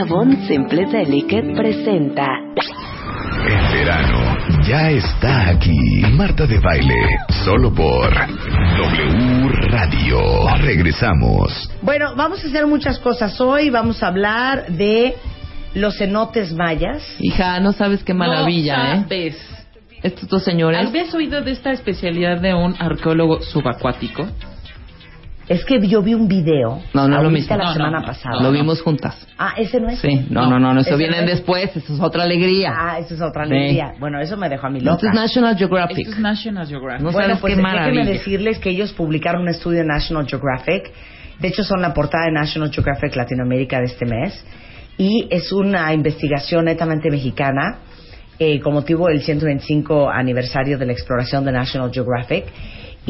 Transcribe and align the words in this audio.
Avon 0.00 0.46
Simple 0.46 0.86
Delicate 0.86 1.54
presenta 1.56 2.26
El 2.54 3.78
verano 3.78 4.36
ya 4.64 4.90
está 4.90 5.48
aquí. 5.48 6.02
Marta 6.12 6.46
de 6.46 6.60
Baile, 6.60 6.94
solo 7.44 7.74
por 7.74 8.12
W 8.14 9.48
Radio. 9.70 10.20
Regresamos. 10.60 11.68
Bueno, 11.82 12.14
vamos 12.14 12.44
a 12.44 12.46
hacer 12.46 12.68
muchas 12.68 13.00
cosas 13.00 13.40
hoy. 13.40 13.70
Vamos 13.70 14.00
a 14.04 14.08
hablar 14.08 14.68
de 14.68 15.16
los 15.74 15.98
cenotes 15.98 16.52
mayas. 16.52 17.02
Hija, 17.18 17.58
no 17.58 17.72
sabes 17.72 18.04
qué 18.04 18.14
maravilla, 18.14 18.76
no 18.76 19.00
¿eh? 19.00 19.02
sabes. 19.02 19.36
Estos 20.02 20.28
dos 20.28 20.44
señores. 20.44 20.86
¿Habías 20.86 21.12
oído 21.12 21.42
de 21.42 21.50
esta 21.50 21.72
especialidad 21.72 22.40
de 22.40 22.54
un 22.54 22.76
arqueólogo 22.78 23.40
subacuático? 23.42 24.28
Es 25.48 25.64
que 25.64 25.80
yo 25.88 26.02
vi 26.02 26.12
un 26.12 26.28
video. 26.28 26.82
No, 26.92 27.08
no 27.08 27.16
es 27.16 27.22
lo 27.22 27.30
mismo. 27.30 27.56
la 27.56 27.64
No, 27.64 27.72
semana 27.72 28.00
no. 28.00 28.06
pasada. 28.06 28.42
Lo 28.42 28.52
vimos 28.52 28.82
juntas. 28.82 29.26
Ah, 29.38 29.54
ese 29.56 29.80
no 29.80 29.88
es. 29.88 29.98
Sí, 29.98 30.26
no, 30.28 30.42
no, 30.48 30.58
no, 30.60 30.74
no, 30.74 30.80
eso 30.80 30.90
Ese 30.90 30.98
viene 30.98 31.16
no 31.16 31.22
es. 31.22 31.30
después, 31.30 31.74
eso 31.74 31.94
es 31.94 32.00
otra 32.00 32.24
alegría. 32.24 32.70
Ah, 32.76 32.98
eso 32.98 33.14
es 33.14 33.22
otra 33.22 33.46
Sí. 33.46 33.52
alegría. 33.54 33.92
Bueno, 33.98 34.20
eso 34.20 34.36
me 34.36 34.48
dejó 34.50 34.66
a 34.66 34.70
mí 34.70 34.78
Esto 34.78 34.90
loca. 34.90 35.08
es 35.08 35.14
National 35.14 35.56
Geographic. 35.56 35.98
Esto 36.00 36.10
es 36.12 36.18
National 36.20 36.66
Geographic. 36.66 37.02
No 37.02 37.12
bueno, 37.12 37.28
sabes 37.28 37.40
pues 37.40 37.54
qué 37.54 37.56
déjenme 37.62 37.78
maravilla. 37.78 38.04
decirles 38.04 38.58
que 38.58 38.70
ellos 38.70 38.92
publicaron 38.92 39.42
un 39.42 39.48
estudio 39.48 39.80
en 39.80 39.86
National 39.86 40.26
Geographic. 40.28 40.92
De 41.40 41.48
hecho, 41.48 41.64
son 41.64 41.80
la 41.80 41.94
portada 41.94 42.24
de 42.26 42.32
National 42.32 42.70
Geographic 42.70 43.16
Latinoamérica 43.16 43.78
de 43.78 43.86
este 43.86 44.04
mes. 44.04 44.44
Y 44.98 45.28
es 45.30 45.50
una 45.52 45.94
investigación 45.94 46.66
netamente 46.66 47.08
mexicana 47.10 47.78
eh, 48.38 48.60
con 48.60 48.74
motivo 48.74 49.06
del 49.08 49.22
125 49.22 50.10
aniversario 50.10 50.76
de 50.76 50.84
la 50.86 50.92
exploración 50.92 51.44
de 51.44 51.52
National 51.52 51.90
Geographic. 51.92 52.44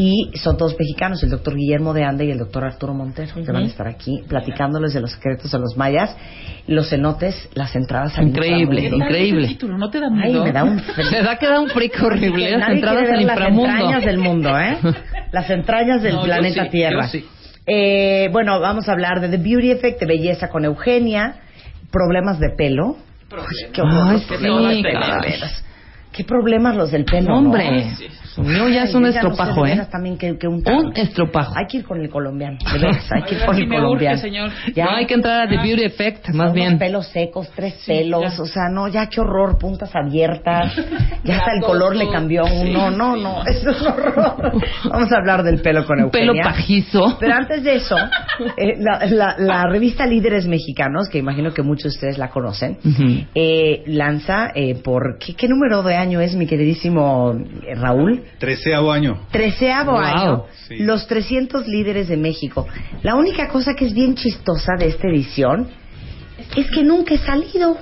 Y 0.00 0.30
son 0.38 0.56
dos 0.56 0.77
mexicanos, 0.78 1.20
el 1.24 1.30
doctor 1.30 1.56
Guillermo 1.56 1.92
de 1.92 2.04
Anda 2.04 2.22
y 2.22 2.30
el 2.30 2.38
doctor 2.38 2.62
Arturo 2.64 2.94
Montero, 2.94 3.34
que 3.34 3.50
van 3.50 3.64
a 3.64 3.66
estar 3.66 3.88
aquí 3.88 4.22
platicándoles 4.28 4.94
de 4.94 5.00
los 5.00 5.10
secretos 5.10 5.50
de 5.50 5.58
los 5.58 5.77
mayas, 5.77 6.16
los 6.68 6.88
cenotes, 6.88 7.48
las 7.55 7.74
entradas 7.74 8.16
al 8.16 8.28
Increíble, 8.28 8.82
inframundo. 8.82 9.05
increíble. 9.06 9.48
Título 9.48 9.77
no 9.77 9.90
te 9.90 9.98
da 9.98 10.06
Ay, 10.06 10.30
miedo. 10.30 10.44
me 10.44 10.52
da 10.52 10.62
un 10.62 10.78
frío. 10.94 11.24
Da 11.24 11.36
que 11.36 11.48
da 11.48 11.58
un 11.58 11.68
freak 11.68 12.00
horrible. 12.00 12.56
Las 12.58 12.68
entradas 12.70 13.02
al 13.02 13.06
ver 13.08 13.22
las 13.24 13.36
inframundo. 13.36 13.70
entrañas 13.72 14.05
del 14.05 14.18
mundo, 14.18 14.58
¿eh? 14.60 14.78
Las 15.32 15.50
entrañas 15.50 16.00
del 16.02 16.14
No, 16.14 16.22
planeta 16.22 16.64
sí, 16.66 16.70
Tierra. 16.70 17.08
sí. 17.08 17.24
Eh, 17.66 18.28
bueno, 18.30 18.60
vamos 18.60 18.88
a 18.88 18.92
hablar 18.92 19.20
de 19.20 19.28
The 19.28 19.36
Beauty 19.38 19.72
Effect, 19.72 19.98
de 20.00 20.06
belleza 20.06 20.48
con 20.48 20.64
Eugenia, 20.64 21.34
problemas 21.90 22.38
de 22.38 22.50
pelo. 22.56 22.96
Uy, 23.33 23.66
qué 23.72 23.83
horror, 23.83 24.06
Ay, 24.12 24.18
sí, 24.20 24.27
problemas 24.28 25.62
¿Qué 26.19 26.24
problemas 26.24 26.74
los 26.77 26.91
del 26.91 27.05
pelo? 27.05 27.33
Hombre, 27.36 27.86
¿no? 28.36 28.42
mío 28.44 28.69
ya 28.69 28.84
es 28.84 28.94
un 28.94 29.02
ya 29.05 29.22
no 29.22 29.28
estropajo, 29.30 29.66
¿eh? 29.66 29.86
también 29.91 30.19
que, 30.19 30.36
que 30.36 30.48
un, 30.48 30.62
Un 30.69 30.92
estropajo. 30.97 31.55
Hay 31.56 31.66
que 31.66 31.77
ir 31.78 31.84
con 31.84 32.00
el 32.00 32.08
colombiano, 32.11 32.58
de 32.72 32.78
veras, 32.78 33.08
hay 33.12 33.22
que 33.22 33.36
ir 33.36 33.44
con 33.44 33.55
Sí 33.55 33.62
el 33.62 33.69
urge, 33.69 33.80
colombiano. 33.80 34.19
señor. 34.19 34.50
No 34.77 34.91
hay 34.96 35.06
que 35.06 35.14
entrar 35.14 35.42
a 35.42 35.48
The 35.48 35.56
Beauty 35.58 35.84
Effect, 35.84 36.28
más 36.30 36.52
bien. 36.52 36.77
pelos 36.77 37.06
secos, 37.08 37.48
tres 37.55 37.74
Sí, 37.80 37.92
pelos, 37.92 38.36
ya. 38.36 38.42
o 38.42 38.46
sea, 38.46 38.62
no, 38.69 38.89
ya 38.89 39.06
qué 39.06 39.20
horror, 39.20 39.58
puntas 39.58 39.91
abiertas, 39.94 40.74
ya 41.22 41.39
hasta 41.39 41.52
el 41.55 41.62
color 41.62 41.94
le 41.94 42.08
cambió 42.11 42.44
a 42.46 42.52
uno, 42.52 42.91
no, 42.91 43.14
no, 43.16 43.45
eso 43.46 43.70
es 43.70 43.80
horror. 43.83 44.52
Vamos 44.90 45.12
a 45.12 45.17
hablar 45.18 45.45
del 45.45 45.61
pelo 45.61 45.85
con 45.86 45.98
Un 45.98 46.05
Eugenia. 46.06 46.33
pelo 46.33 46.42
pajizo. 46.42 47.17
Pero 47.20 47.35
antes 47.35 47.62
de 47.62 47.77
eso, 47.77 47.96
eh, 48.56 48.74
la, 48.79 49.06
la- 49.06 49.36
la 49.39 49.67
revista 49.68 50.05
Líderes 50.05 50.48
Mexicanos, 50.48 51.08
que 51.08 51.18
imagino 51.18 51.52
que 51.55 51.62
muchos 51.62 51.92
de 51.92 51.96
ustedes 51.96 52.18
la 52.18 52.29
conocen, 52.30 52.79
eh, 53.36 53.83
lanza 53.86 54.50
eh, 54.55 54.74
por, 54.83 55.18
¿qué, 55.18 55.35
qué 55.35 55.46
número 55.48 55.83
de 55.83 55.96
año 56.08 56.20
es 56.20 56.35
mi 56.35 56.46
queridísimo 56.46 57.35
eh, 57.67 57.74
Raúl? 57.74 58.23
Treceavo 58.39 58.91
año. 58.91 59.27
Treceavo 59.30 59.92
Wow. 59.92 60.01
año, 60.01 60.45
Sí. 60.67 60.77
los 60.79 61.07
300 61.07 61.67
líderes 61.67 62.08
de 62.08 62.17
México. 62.17 62.67
La 63.02 63.14
única 63.14 63.48
cosa 63.48 63.74
que 63.74 63.85
es 63.86 63.92
bien 63.95 64.14
chistosa 64.14 64.73
de 64.79 64.86
esta 64.86 65.07
edición 65.08 65.68
es 66.57 66.70
que 66.70 66.83
nunca 66.83 67.14
he 67.14 67.18
salido. 67.18 67.77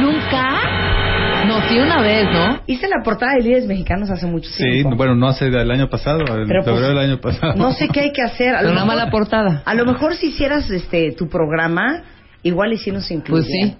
¿Nunca? 0.00 1.44
No, 1.46 1.60
sí 1.68 1.78
una 1.78 2.00
vez, 2.00 2.24
¿no? 2.32 2.60
Hice 2.66 2.88
la 2.88 3.02
portada 3.04 3.32
de 3.34 3.42
líderes 3.42 3.66
mexicanos 3.66 4.10
hace 4.10 4.26
mucho 4.26 4.48
Sí, 4.50 4.62
tiempo. 4.62 4.96
bueno, 4.96 5.14
no 5.14 5.28
hace 5.28 5.50
del 5.50 5.70
año 5.70 5.88
pasado, 5.88 6.20
en 6.20 6.48
Pero, 6.48 6.62
pues, 6.62 6.64
febrero 6.76 6.88
del 6.88 6.98
año 6.98 7.20
pasado. 7.20 7.54
No 7.56 7.72
sé 7.72 7.88
qué 7.88 8.00
hay 8.00 8.12
que 8.12 8.22
hacer. 8.22 8.54
A 8.54 8.58
Pero 8.58 8.68
lo, 8.70 8.72
una 8.76 8.84
mejor, 8.84 8.98
mala 8.98 9.10
portada. 9.10 9.62
a 9.64 9.74
lo 9.74 9.84
mejor 9.84 10.14
si 10.14 10.28
hicieras 10.28 10.70
este 10.70 11.12
tu 11.12 11.28
programa, 11.28 12.02
igual 12.42 12.72
y 12.72 12.76
si 12.78 12.90
nos 12.92 13.10
incluía. 13.10 13.42
Pues 13.42 13.46
sí. 13.52 13.76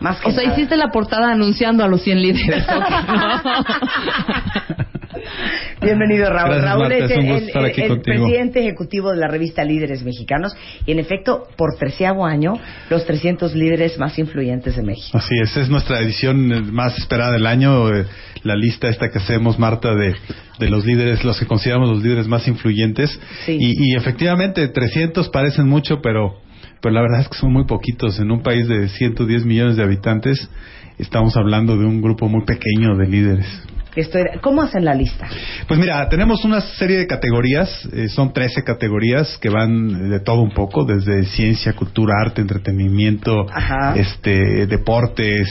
Más 0.00 0.20
que 0.20 0.28
O 0.28 0.32
sea, 0.32 0.42
nada. 0.44 0.54
hiciste 0.56 0.76
la 0.76 0.88
portada 0.88 1.32
anunciando 1.32 1.84
a 1.84 1.88
los 1.88 2.02
100 2.02 2.22
líderes. 2.22 2.64
Bienvenido, 5.80 6.28
Raúl. 6.30 6.50
Gracias, 6.56 6.64
Raúl 6.64 6.80
Marta, 6.88 6.96
es 6.96 7.04
es 7.04 7.10
el, 7.10 7.18
un 7.18 7.26
gusto 7.26 7.40
el- 7.42 7.46
estar 7.48 7.64
aquí 7.64 7.80
el 7.82 7.88
contigo. 7.88 8.24
presidente 8.24 8.60
ejecutivo 8.60 9.10
de 9.10 9.16
la 9.18 9.28
revista 9.28 9.64
Líderes 9.64 10.02
Mexicanos. 10.02 10.54
Y 10.86 10.92
en 10.92 10.98
efecto, 10.98 11.48
por 11.56 11.76
treceavo 11.76 12.26
año, 12.26 12.54
los 12.90 13.04
300 13.06 13.54
líderes 13.54 13.98
más 13.98 14.18
influyentes 14.18 14.76
de 14.76 14.82
México. 14.82 15.16
Así 15.16 15.34
es, 15.42 15.56
es 15.56 15.68
nuestra 15.68 16.00
edición 16.00 16.52
eh, 16.52 16.60
más 16.60 16.96
esperada 16.98 17.32
del 17.32 17.46
año, 17.46 17.94
eh, 17.94 18.06
la 18.42 18.54
lista 18.56 18.88
esta 18.88 19.10
que 19.10 19.18
hacemos, 19.18 19.58
Marta, 19.58 19.94
de, 19.94 20.14
de 20.58 20.68
los 20.70 20.84
líderes, 20.84 21.24
los 21.24 21.38
que 21.38 21.46
consideramos 21.46 21.88
los 21.90 22.02
líderes 22.02 22.26
más 22.28 22.46
influyentes. 22.48 23.18
Sí. 23.46 23.56
Y, 23.58 23.92
y 23.92 23.96
efectivamente, 23.96 24.66
300 24.68 25.28
parecen 25.28 25.66
mucho, 25.68 26.00
pero, 26.02 26.40
pero 26.84 26.96
la 26.96 27.00
verdad 27.00 27.22
es 27.22 27.28
que 27.30 27.38
son 27.38 27.50
muy 27.50 27.64
poquitos. 27.64 28.20
En 28.20 28.30
un 28.30 28.42
país 28.42 28.68
de 28.68 28.90
110 28.90 29.46
millones 29.46 29.78
de 29.78 29.82
habitantes, 29.82 30.50
estamos 30.98 31.34
hablando 31.34 31.78
de 31.78 31.86
un 31.86 32.02
grupo 32.02 32.28
muy 32.28 32.44
pequeño 32.44 32.94
de 32.98 33.06
líderes. 33.06 33.46
Estoy- 33.96 34.24
¿Cómo 34.40 34.62
hacen 34.62 34.84
la 34.84 34.94
lista? 34.94 35.28
Pues 35.68 35.78
mira, 35.78 36.08
tenemos 36.08 36.44
una 36.44 36.60
serie 36.60 36.98
de 36.98 37.06
categorías, 37.06 37.70
eh, 37.92 38.08
son 38.08 38.32
13 38.32 38.64
categorías 38.64 39.38
que 39.40 39.48
van 39.48 40.10
de 40.10 40.20
todo 40.20 40.40
un 40.40 40.50
poco, 40.52 40.84
desde 40.84 41.24
ciencia, 41.26 41.74
cultura, 41.74 42.14
arte, 42.20 42.40
entretenimiento, 42.40 43.46
Ajá. 43.52 43.94
este, 43.96 44.66
deportes, 44.66 45.48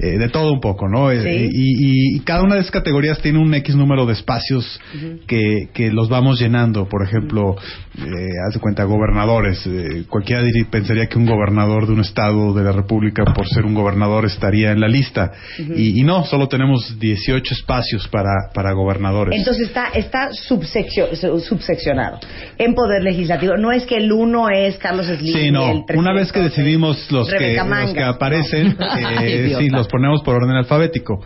eh, 0.00 0.18
de 0.18 0.28
todo 0.28 0.52
un 0.52 0.60
poco, 0.60 0.86
¿no? 0.88 1.10
Eh, 1.10 1.22
Sí. 1.22 1.48
Y, 1.50 2.14
y- 2.14 2.16
y 2.16 2.20
cada 2.20 2.42
una 2.42 2.54
de 2.56 2.60
esas 2.60 2.70
categorías 2.72 3.18
tiene 3.20 3.38
un 3.38 3.52
X 3.54 3.74
número 3.74 4.04
de 4.06 4.12
espacios 4.12 4.78
que, 5.26 5.68
que 5.72 5.90
los 5.90 6.08
vamos 6.08 6.38
llenando. 6.40 6.88
Por 6.88 7.02
ejemplo, 7.02 7.56
eh, 7.98 8.04
haz 8.46 8.54
de 8.54 8.60
cuenta, 8.60 8.84
gobernadores. 8.84 9.66
cualquiera 10.08 10.42
pensaría 10.70 11.06
que 11.06 11.18
un 11.18 11.26
gobernador 11.26 11.86
de 11.86 11.92
un 11.94 12.00
estado 12.00 12.52
de 12.52 12.62
la 12.64 12.72
República, 12.72 13.24
por 13.34 13.48
ser 13.48 13.64
un 13.64 13.74
gobernador, 13.74 14.26
estaría 14.26 14.72
en 14.72 14.80
la 14.80 14.88
lista. 14.88 15.32
y, 15.58 16.00
y 16.00 16.04
no, 16.04 16.24
solo 16.26 16.48
tenemos 16.48 16.98
18 17.00 17.54
espacios 17.54 17.77
para, 18.10 18.30
para 18.54 18.72
gobernadores. 18.72 19.38
Entonces 19.38 19.68
está, 19.68 19.88
está 19.94 20.30
subseccio- 20.30 21.14
su- 21.14 21.40
subseccionado 21.40 22.18
en 22.58 22.74
poder 22.74 23.02
legislativo. 23.02 23.56
No 23.56 23.72
es 23.72 23.84
que 23.86 23.96
el 23.96 24.12
uno 24.12 24.48
es 24.50 24.76
Carlos 24.78 25.06
Slim. 25.06 25.34
Sí, 25.34 25.40
y 25.46 25.50
no. 25.50 25.70
el 25.70 25.84
Una 25.96 26.12
vez 26.12 26.32
que 26.32 26.40
300 26.40 26.44
es 26.52 26.56
decidimos 26.56 27.12
los 27.12 27.28
que, 27.28 27.54
los 27.56 27.92
que 27.94 28.02
aparecen, 28.02 28.76
eh, 29.22 29.54
sí, 29.58 29.68
los 29.68 29.88
ponemos 29.88 30.22
por 30.22 30.36
orden 30.36 30.56
alfabético. 30.56 31.24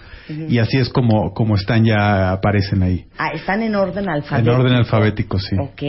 Y 0.49 0.59
así 0.59 0.79
es 0.79 0.89
como, 0.89 1.33
como 1.35 1.57
están 1.57 1.85
ya, 1.85 2.33
aparecen 2.33 2.83
ahí. 2.83 3.05
Ah, 3.19 3.31
están 3.35 3.63
en 3.63 3.75
orden 3.75 4.05
En 4.05 4.11
alfabético. 4.11 4.55
orden 4.57 4.73
alfabético, 4.75 5.39
sí. 5.39 5.57
Ok. 5.59 5.83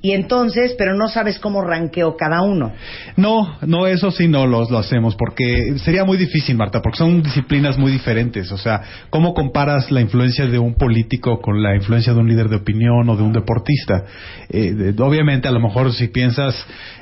Y 0.00 0.12
entonces, 0.12 0.76
pero 0.78 0.94
no 0.94 1.08
sabes 1.08 1.40
cómo 1.40 1.60
ranqueó 1.60 2.16
cada 2.16 2.42
uno. 2.42 2.72
No, 3.16 3.58
no, 3.66 3.86
eso 3.88 4.12
sí 4.12 4.28
no 4.28 4.46
los, 4.46 4.70
lo 4.70 4.78
hacemos, 4.78 5.16
porque 5.16 5.76
sería 5.78 6.04
muy 6.04 6.16
difícil, 6.16 6.56
Marta, 6.56 6.80
porque 6.80 6.98
son 6.98 7.20
disciplinas 7.20 7.76
muy 7.78 7.90
diferentes. 7.90 8.52
O 8.52 8.58
sea, 8.58 8.80
¿cómo 9.10 9.34
comparas 9.34 9.90
la 9.90 10.00
influencia 10.00 10.46
de 10.46 10.56
un 10.58 10.74
político 10.74 11.40
con 11.40 11.60
la 11.62 11.74
influencia 11.74 12.12
de 12.12 12.20
un 12.20 12.28
líder 12.28 12.48
de 12.48 12.56
opinión 12.56 13.08
o 13.08 13.16
de 13.16 13.22
un 13.24 13.32
deportista? 13.32 14.04
Eh, 14.48 14.72
de- 14.72 15.02
obviamente, 15.02 15.48
a 15.48 15.50
lo 15.50 15.58
mejor 15.60 15.92
si 15.92 16.06
piensas 16.08 16.54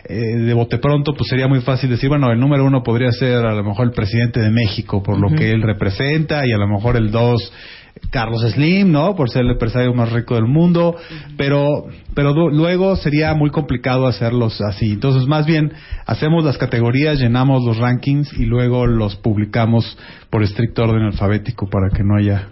eh, 0.08 0.14
de 0.19 0.54
bote 0.54 0.78
pronto, 0.78 1.12
pues 1.14 1.28
sería 1.28 1.48
muy 1.48 1.60
fácil 1.60 1.90
decir, 1.90 2.08
bueno, 2.08 2.31
el 2.32 2.40
número 2.40 2.64
uno 2.64 2.82
podría 2.82 3.10
ser 3.12 3.44
a 3.44 3.52
lo 3.54 3.62
mejor 3.62 3.88
el 3.88 3.93
presidente 3.93 4.40
de 4.40 4.50
México, 4.50 5.02
por 5.02 5.19
lo 5.20 5.37
que 5.37 5.50
él 5.50 5.60
representa, 5.62 6.46
y 6.46 6.52
a 6.52 6.56
lo 6.56 6.66
mejor 6.66 6.96
el 6.96 7.10
dos 7.10 7.52
Carlos 8.10 8.43
Slim, 8.43 8.93
¿no? 8.93 9.14
Por 9.14 9.31
ser 9.31 9.43
el 9.43 9.52
empresario 9.52 9.93
más 9.94 10.12
rico 10.12 10.34
del 10.34 10.46
mundo, 10.46 10.96
pero 11.37 11.87
pero 12.14 12.32
luego 12.50 12.96
sería 12.96 13.34
muy 13.34 13.50
complicado 13.50 14.06
hacerlos 14.06 14.60
así. 14.60 14.93
Entonces, 14.93 15.26
más 15.26 15.46
bien 15.46 15.72
hacemos 16.06 16.44
las 16.44 16.58
categorías, 16.58 17.19
llenamos 17.19 17.62
los 17.64 17.78
rankings 17.78 18.32
y 18.34 18.44
luego 18.44 18.87
los 18.87 19.16
publicamos 19.16 19.98
por 20.31 20.43
estricto 20.43 20.82
orden 20.82 21.02
alfabético 21.02 21.69
para 21.69 21.90
que 21.90 22.02
no 22.02 22.16
haya 22.16 22.48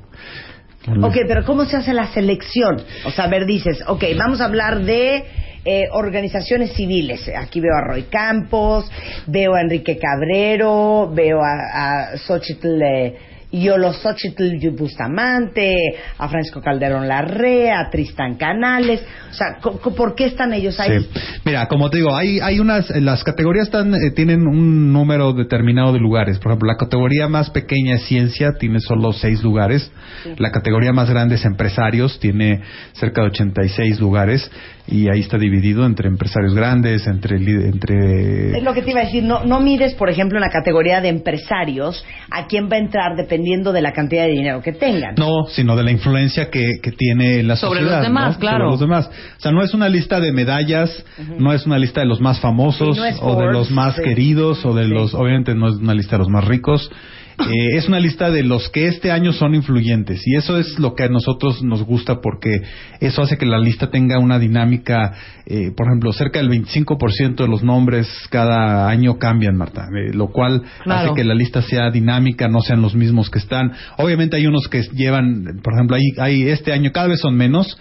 Ok, 0.87 1.17
pero 1.27 1.45
¿cómo 1.45 1.65
se 1.65 1.79
hace 1.79 1.95
la 1.95 2.09
selección? 2.09 2.77
O 3.07 3.11
sea, 3.11 3.25
a 3.25 3.29
ver, 3.29 3.47
dices, 3.47 3.83
ok, 3.87 4.05
vamos 4.19 4.43
a 4.43 4.45
hablar 4.45 4.83
de 4.83 5.25
eh, 5.65 5.85
organizaciones 5.93 6.75
civiles. 6.75 7.27
Aquí 7.35 7.61
veo 7.61 7.75
a 7.75 7.89
Roy 7.89 8.03
Campos, 8.05 8.91
veo 9.27 9.55
a 9.55 9.63
Enrique 9.63 9.99
Cabrero, 9.99 11.11
veo 11.11 11.41
a, 11.41 12.13
a 12.13 12.19
Xochitl 12.19 12.83
eh, 12.83 13.15
Yolo 13.61 13.93
Xochitl 13.93 14.71
Bustamante, 14.71 15.75
a 16.19 16.29
Francisco 16.29 16.61
Calderón 16.61 17.07
Larrea, 17.07 17.81
a 17.81 17.91
Tristán 17.91 18.35
Canales. 18.37 19.03
O 19.31 19.35
sea, 19.35 19.59
¿por 19.61 20.15
qué 20.15 20.27
están 20.27 20.53
ellos 20.53 20.79
ahí? 20.81 21.01
Sí. 21.01 21.09
Mira, 21.45 21.67
como 21.69 21.91
te 21.91 21.99
digo, 21.99 22.15
hay, 22.15 22.41
hay 22.41 22.59
unas, 22.59 22.91
las 22.91 23.23
categorías 23.25 23.67
están, 23.67 23.95
eh, 23.95 24.11
tienen 24.15 24.47
un 24.47 24.93
número 24.93 25.33
determinado 25.33 25.93
de 25.93 26.01
lugares. 26.01 26.39
Por 26.39 26.53
ejemplo, 26.53 26.69
la 26.69 26.77
categoría 26.77 27.29
más 27.29 27.51
pequeña 27.51 27.97
es 27.97 28.05
ciencia, 28.05 28.55
tiene 28.59 28.81
solo 28.81 29.13
seis 29.13 29.43
lugares. 29.43 29.91
La 30.37 30.51
categoría 30.51 30.93
más 30.93 31.11
grande 31.11 31.37
es 31.37 31.45
empresarios, 31.45 32.19
tiene 32.19 32.63
cerca 32.93 33.23
de 33.23 33.29
86 33.29 34.01
lugares. 34.01 34.51
Y 34.87 35.09
ahí 35.09 35.21
está 35.21 35.39
dividido 35.39 35.87
entre 35.87 36.09
empresarios 36.09 36.55
grandes, 36.55 37.07
entre, 37.07 37.37
entre 37.37 38.59
Es 38.59 38.63
lo 38.63 38.75
que 38.75 38.83
te 38.83 38.91
iba 38.91 39.01
a 39.01 39.05
decir, 39.05 39.25
no, 39.25 39.43
no 39.43 39.61
mides, 39.61 39.95
por 39.95 40.11
ejemplo, 40.11 40.37
en 40.37 40.43
la 40.43 40.51
categoría 40.51 41.01
de 41.01 41.09
empresarios 41.09 42.05
a 42.31 42.47
quién 42.47 42.69
va 42.71 42.77
a 42.77 42.81
entrar 42.81 43.17
dependiendo 43.17 43.44
de 43.45 43.83
la 43.83 43.93
cantidad 43.93 44.25
de 44.25 44.31
dinero 44.33 44.61
que 44.63 44.73
tengan. 44.73 45.15
No, 45.17 45.45
sino 45.49 45.77
de 45.77 45.83
la 45.85 45.91
influencia 45.91 46.51
que, 46.51 46.81
que 46.83 46.93
tiene 46.93 47.41
en 47.41 47.49
la 47.49 47.57
Sobre 47.57 47.81
sociedad. 47.81 47.99
los 47.99 48.07
demás, 48.09 48.35
¿no? 48.35 48.41
claro. 48.41 48.57
Sobre 48.59 48.71
los 48.71 48.81
demás. 48.81 49.11
O 49.39 49.41
sea, 49.41 49.53
no 49.53 49.63
es 49.63 49.75
una 49.75 49.89
lista 49.89 50.21
de 50.21 50.33
medallas, 50.33 51.05
no 51.39 51.53
es 51.53 51.67
una 51.67 51.79
lista 51.79 52.01
de 52.01 52.07
los 52.07 52.21
más 52.21 52.41
famosos 52.41 52.97
Sí, 52.97 53.01
no 53.01 53.07
es 53.07 53.19
o 53.21 53.37
de 53.39 53.53
los 53.53 53.71
más 53.71 53.97
sí. 53.97 54.03
queridos 54.03 54.65
o 54.65 54.75
de 54.75 54.85
Sí. 54.85 54.91
los, 54.91 55.15
obviamente 55.15 55.55
no 55.55 55.69
es 55.69 55.77
una 55.77 55.95
lista 55.95 56.17
de 56.17 56.19
los 56.21 56.29
más 56.29 56.45
ricos. 56.45 56.91
Eh, 57.39 57.77
es 57.77 57.89
una 57.89 57.99
lista 57.99 58.31
de 58.31 58.45
los 58.45 58.69
que 58.69 58.87
este 58.87 59.11
año 59.11 59.33
son 59.33 59.55
influyentes 59.57 60.23
y 60.25 60.37
eso 60.37 60.57
es 60.57 60.79
lo 60.79 60.95
que 60.95 61.03
a 61.05 61.09
nosotros 61.09 61.63
nos 61.65 61.83
gusta 61.83 62.21
porque 62.21 62.63
eso 63.01 63.23
hace 63.23 63.37
que 63.37 63.45
la 63.45 63.59
lista 63.59 63.91
tenga 63.91 64.19
una 64.21 64.39
dinámica, 64.39 65.13
eh, 65.47 65.73
por 65.77 65.87
ejemplo, 65.89 66.13
cerca 66.13 66.39
del 66.39 66.49
25% 66.49 67.43
de 67.43 67.49
los 67.49 67.65
nombres 67.65 68.09
cada 68.31 68.89
año 68.89 69.19
cambian, 69.19 69.57
Marta, 69.57 69.89
eh, 69.97 70.13
lo 70.15 70.29
cual 70.29 70.63
Claro. 70.85 71.01
hace 71.13 71.15
que 71.17 71.25
la 71.25 71.35
lista 71.35 71.61
sea 71.63 71.91
dinámica, 71.91 72.47
no 72.47 72.61
sean 72.61 72.81
los 72.81 72.95
mismos 72.95 73.31
que 73.31 73.41
están. 73.41 73.73
Obviamente 73.99 74.37
hay 74.37 74.47
unos 74.47 74.69
que 74.69 74.83
llevan, 74.93 75.61
por 75.63 75.75
ejemplo, 75.75 75.97
hay, 75.97 76.13
hay 76.19 76.49
este 76.49 76.73
año 76.73 76.93
cada 76.93 77.09
vez 77.09 77.21
son 77.21 77.35
menos, 77.37 77.77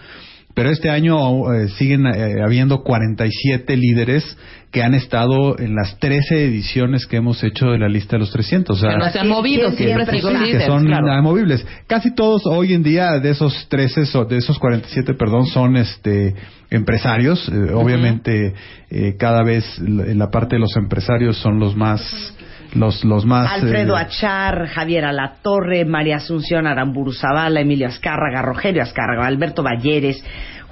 pero 0.54 0.70
este 0.70 0.88
año 0.88 1.52
eh, 1.52 1.68
siguen 1.76 2.06
eh, 2.06 2.36
habiendo 2.44 2.82
47 2.84 3.76
líderes 3.76 4.36
que 4.70 4.82
han 4.82 4.94
estado 4.94 5.56
en 5.58 5.74
las 5.76 5.98
13 6.00 6.46
ediciones 6.46 7.06
que 7.06 7.16
hemos 7.16 7.42
hecho 7.44 7.66
de 7.66 7.78
la 7.78 7.88
lista 7.88 8.16
de 8.16 8.20
los 8.20 8.30
300. 8.32 8.76
O 8.76 8.80
sea, 8.80 8.90
Que 8.90 8.96
no 8.98 9.10
se 9.10 9.18
han 9.20 9.28
movido, 9.28 9.70
sí, 9.70 9.76
siempre 9.76 10.04
siempre 10.06 10.18
sigo 10.32 10.44
sí, 10.44 10.52
que 10.52 10.66
son 10.66 10.84
claro. 10.86 11.06
inamovibles. 11.06 11.64
Casi 11.86 12.12
todos 12.14 12.42
hoy 12.46 12.74
en 12.74 12.82
día 12.82 13.18
de 13.20 13.30
esos 13.30 13.68
13 13.68 14.04
so- 14.06 14.24
de 14.24 14.38
esos 14.38 14.58
47, 14.58 15.14
perdón, 15.14 15.46
son 15.46 15.76
este 15.76 16.34
empresarios. 16.70 17.48
Eh, 17.48 17.72
Obviamente 17.72 18.54
eh, 18.90 19.14
cada 19.18 19.44
vez 19.44 19.64
la- 19.78 20.04
en 20.06 20.18
la 20.18 20.30
parte 20.30 20.56
de 20.56 20.60
los 20.60 20.76
empresarios 20.76 21.36
son 21.38 21.60
los 21.60 21.76
más 21.76 22.00
los 22.74 23.04
los 23.04 23.24
más 23.24 23.50
Alfredo 23.50 23.96
eh, 23.96 24.00
Achar, 24.00 24.66
Javier 24.66 25.04
Alatorre, 25.04 25.84
María 25.84 26.16
Asunción 26.16 26.66
Aramburu 26.66 27.12
Zavala, 27.12 27.60
Emilio 27.60 27.88
Azcárraga, 27.88 28.42
Rogelio 28.42 28.82
Azcárraga, 28.82 29.26
Alberto 29.26 29.62
Valleres, 29.62 30.22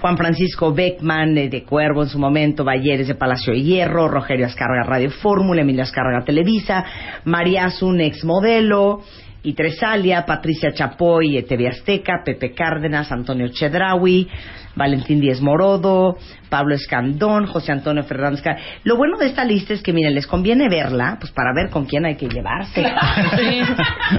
Juan 0.01 0.17
Francisco 0.17 0.75
Beckman 0.75 1.39
eh, 1.39 1.49
de 1.49 1.63
Cuervo 1.63 2.03
en 2.03 2.09
su 2.09 2.19
momento, 2.19 2.65
Valleres 2.65 3.07
de 3.07 3.15
Palacio 3.15 3.53
de 3.53 3.63
Hierro, 3.63 4.09
Rogelio 4.09 4.47
Azcárraga 4.47 4.83
Radio 4.83 5.11
Fórmula, 5.11 5.63
Emilio 5.63 5.83
Azcárraga 5.83 6.25
Televisa, 6.25 6.85
María 7.25 7.67
Asun 7.67 8.01
ex 8.01 8.25
modelo, 8.25 9.03
y 9.43 9.55
Tresalia, 9.55 10.25
Patricia 10.27 10.73
Chapoy, 10.73 11.37
eh, 11.37 11.43
TV 11.43 11.69
Azteca, 11.69 12.23
Pepe 12.25 12.53
Cárdenas, 12.55 13.11
Antonio 13.11 13.49
Chedraui, 13.49 14.29
Valentín 14.75 15.21
Díez 15.21 15.41
Morodo, 15.43 16.17
Pablo 16.49 16.75
Escandón, 16.75 17.47
José 17.47 17.73
Antonio 17.73 18.05
Fernández. 18.05 18.41
Ca- 18.43 18.57
Lo 18.85 18.97
bueno 18.97 19.19
de 19.19 19.27
esta 19.27 19.45
lista 19.45 19.75
es 19.75 19.83
que, 19.83 19.93
miren, 19.93 20.15
les 20.15 20.27
conviene 20.27 20.69
verla, 20.71 21.17
pues 21.21 21.31
para 21.33 21.51
ver 21.55 21.71
con 21.71 21.85
quién 21.87 22.07
hay 22.07 22.17
que 22.17 22.29
llevarse. 22.29 22.83
Sí. 23.37 23.61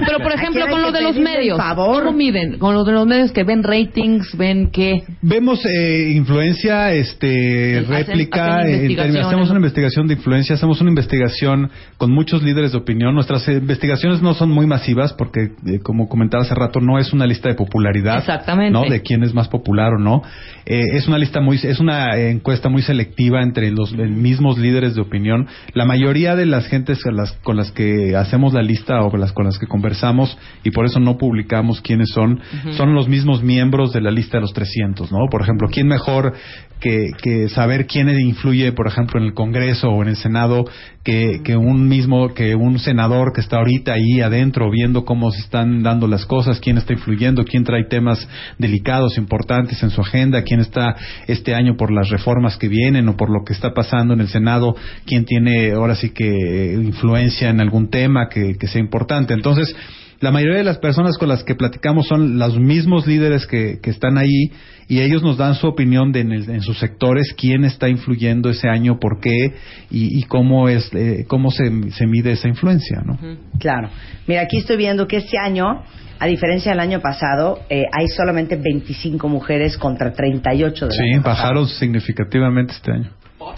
Pero, 0.06 0.18
por 0.18 0.32
¿A 0.32 0.34
ejemplo, 0.34 0.66
con 0.68 0.82
lo 0.82 0.92
de 0.92 1.00
los 1.02 1.16
medios, 1.16 1.56
favor? 1.56 2.04
¿cómo 2.04 2.16
miden? 2.16 2.58
Con 2.58 2.74
lo 2.74 2.84
de 2.84 2.92
los 2.92 3.06
medios 3.06 3.32
que 3.32 3.44
ven 3.44 3.62
ratings, 3.62 4.36
ven 4.36 4.70
qué. 4.72 5.02
Vemos 5.22 5.64
eh, 5.64 6.10
influencia, 6.14 6.92
este, 6.92 7.78
Hacen- 7.80 7.88
réplica, 7.88 8.56
hacen 8.58 8.68
en 8.68 8.74
investigaciones, 8.74 8.96
términos- 8.96 9.26
hacemos 9.26 9.50
una 9.50 9.58
investigación 9.58 10.06
de 10.08 10.14
influencia, 10.14 10.54
hacemos 10.56 10.80
una 10.80 10.90
investigación 10.90 11.70
con 11.96 12.12
muchos 12.12 12.42
líderes 12.42 12.72
de 12.72 12.78
opinión. 12.78 13.14
Nuestras 13.14 13.48
eh, 13.48 13.54
investigaciones 13.54 14.20
no 14.22 14.34
son 14.34 14.50
muy 14.50 14.66
masivas 14.66 15.12
porque, 15.14 15.52
eh, 15.66 15.80
como 15.82 16.08
comentaba 16.08 16.42
hace 16.42 16.54
rato, 16.54 16.80
no 16.80 16.98
es 16.98 17.12
una 17.12 17.26
lista 17.26 17.48
de 17.48 17.54
popularidad, 17.54 18.18
Exactamente. 18.18 18.72
¿no? 18.72 18.82
De 18.88 19.02
quién 19.02 19.22
es 19.22 19.34
más 19.34 19.48
popular 19.48 19.94
o 19.94 19.98
no. 19.98 20.22
Eh, 20.66 20.82
es 20.94 21.08
una 21.08 21.18
lista 21.18 21.40
muy, 21.40 21.58
es 21.62 21.80
una 21.80 22.16
eh, 22.16 22.30
encuesta 22.30 22.68
muy 22.68 22.82
selectiva 22.82 23.42
entre 23.42 23.70
los 23.70 23.92
mismos 23.92 24.58
líderes 24.58 24.94
de 24.94 25.00
opinión. 25.00 25.46
La 25.72 25.84
mayoría 25.84 26.36
de 26.36 26.46
las 26.46 26.66
gentes 26.66 27.02
con 27.02 27.16
las, 27.16 27.32
con 27.42 27.56
las 27.56 27.70
que 27.72 28.16
hacemos 28.16 28.54
la 28.54 28.62
lista 28.62 29.02
o 29.02 29.10
con 29.10 29.20
las, 29.20 29.32
con 29.32 29.44
las 29.44 29.58
que 29.58 29.66
conversamos 29.66 30.36
y 30.62 30.70
por 30.70 30.86
eso 30.86 31.00
no 31.00 31.18
publicamos 31.18 31.80
quiénes 31.80 32.10
son, 32.10 32.40
son 32.76 32.94
los 32.94 33.08
mismos 33.08 33.42
miembros 33.42 33.92
de 33.92 34.00
la 34.00 34.10
lista 34.10 34.38
de 34.38 34.42
los 34.42 34.52
300, 34.52 35.10
¿no? 35.12 35.18
Por 35.30 35.42
ejemplo, 35.42 35.68
¿quién 35.70 35.86
mejor 35.86 36.34
que, 36.80 37.12
que 37.22 37.48
saber 37.48 37.86
quién 37.86 38.08
influye, 38.10 38.72
por 38.72 38.86
ejemplo, 38.86 39.18
en 39.18 39.26
el 39.26 39.34
Congreso 39.34 39.88
o 39.88 40.02
en 40.02 40.08
el 40.08 40.16
Senado 40.16 40.64
que, 41.02 41.40
que 41.44 41.56
un 41.56 41.88
mismo, 41.88 42.34
que 42.34 42.54
un 42.54 42.78
senador 42.78 43.32
que 43.32 43.40
está 43.40 43.58
ahorita 43.58 43.92
ahí 43.92 44.20
adentro 44.20 44.70
viendo 44.70 45.03
cómo 45.04 45.30
se 45.30 45.40
están 45.40 45.82
dando 45.82 46.06
las 46.06 46.26
cosas, 46.26 46.60
quién 46.60 46.78
está 46.78 46.92
influyendo, 46.92 47.44
quién 47.44 47.64
trae 47.64 47.84
temas 47.84 48.26
delicados, 48.58 49.18
importantes 49.18 49.82
en 49.82 49.90
su 49.90 50.00
agenda, 50.00 50.42
quién 50.42 50.60
está 50.60 50.96
este 51.26 51.54
año 51.54 51.76
por 51.76 51.92
las 51.92 52.08
reformas 52.08 52.56
que 52.56 52.68
vienen 52.68 53.08
o 53.08 53.16
por 53.16 53.30
lo 53.30 53.44
que 53.44 53.52
está 53.52 53.72
pasando 53.74 54.14
en 54.14 54.20
el 54.20 54.28
Senado, 54.28 54.76
quién 55.06 55.24
tiene 55.24 55.72
ahora 55.72 55.94
sí 55.94 56.10
que 56.10 56.28
eh, 56.28 56.74
influencia 56.74 57.50
en 57.50 57.60
algún 57.60 57.90
tema 57.90 58.28
que, 58.28 58.56
que 58.58 58.66
sea 58.66 58.80
importante. 58.80 59.34
Entonces, 59.34 59.74
la 60.20 60.30
mayoría 60.30 60.58
de 60.58 60.64
las 60.64 60.78
personas 60.78 61.18
con 61.18 61.28
las 61.28 61.44
que 61.44 61.54
platicamos 61.54 62.06
son 62.06 62.38
los 62.38 62.58
mismos 62.58 63.06
líderes 63.06 63.46
que, 63.46 63.78
que 63.82 63.90
están 63.90 64.16
ahí 64.18 64.50
y 64.88 65.00
ellos 65.00 65.22
nos 65.22 65.36
dan 65.38 65.54
su 65.54 65.66
opinión 65.66 66.12
de 66.12 66.20
en, 66.20 66.32
el- 66.32 66.48
en 66.50 66.60
sus 66.60 66.78
sectores, 66.78 67.34
quién 67.36 67.64
está 67.64 67.88
influyendo 67.88 68.50
ese 68.50 68.68
año, 68.68 68.98
por 68.98 69.20
qué 69.20 69.52
y, 69.90 70.18
y 70.18 70.22
cómo 70.24 70.68
es 70.68 70.88
eh, 70.94 71.24
cómo 71.28 71.50
se, 71.50 71.64
se 71.92 72.06
mide 72.06 72.32
esa 72.32 72.48
influencia, 72.48 73.00
¿no? 73.04 73.18
Claro. 73.58 73.88
Mira, 74.26 74.42
aquí 74.42 74.58
estoy 74.58 74.76
viendo 74.76 75.06
que 75.06 75.16
este 75.18 75.38
año, 75.38 75.82
a 76.18 76.26
diferencia 76.26 76.72
del 76.72 76.80
año 76.80 77.00
pasado, 77.00 77.60
eh, 77.70 77.82
hay 77.92 78.08
solamente 78.08 78.56
25 78.56 79.28
mujeres 79.28 79.76
contra 79.78 80.12
38 80.12 80.86
del 80.86 80.92
Sí, 80.94 81.02
año 81.14 81.22
pasado. 81.22 81.36
bajaron 81.36 81.68
significativamente 81.68 82.72
este 82.72 82.92
año. 82.92 83.10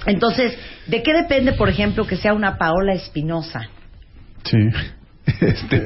Entonces, 0.06 0.56
¿de 0.88 1.02
qué 1.02 1.12
depende, 1.12 1.52
por 1.52 1.68
ejemplo, 1.68 2.06
que 2.06 2.16
sea 2.16 2.32
una 2.34 2.58
Paola 2.58 2.92
Espinosa? 2.94 3.68
Sí. 4.44 4.58
Este, 5.40 5.84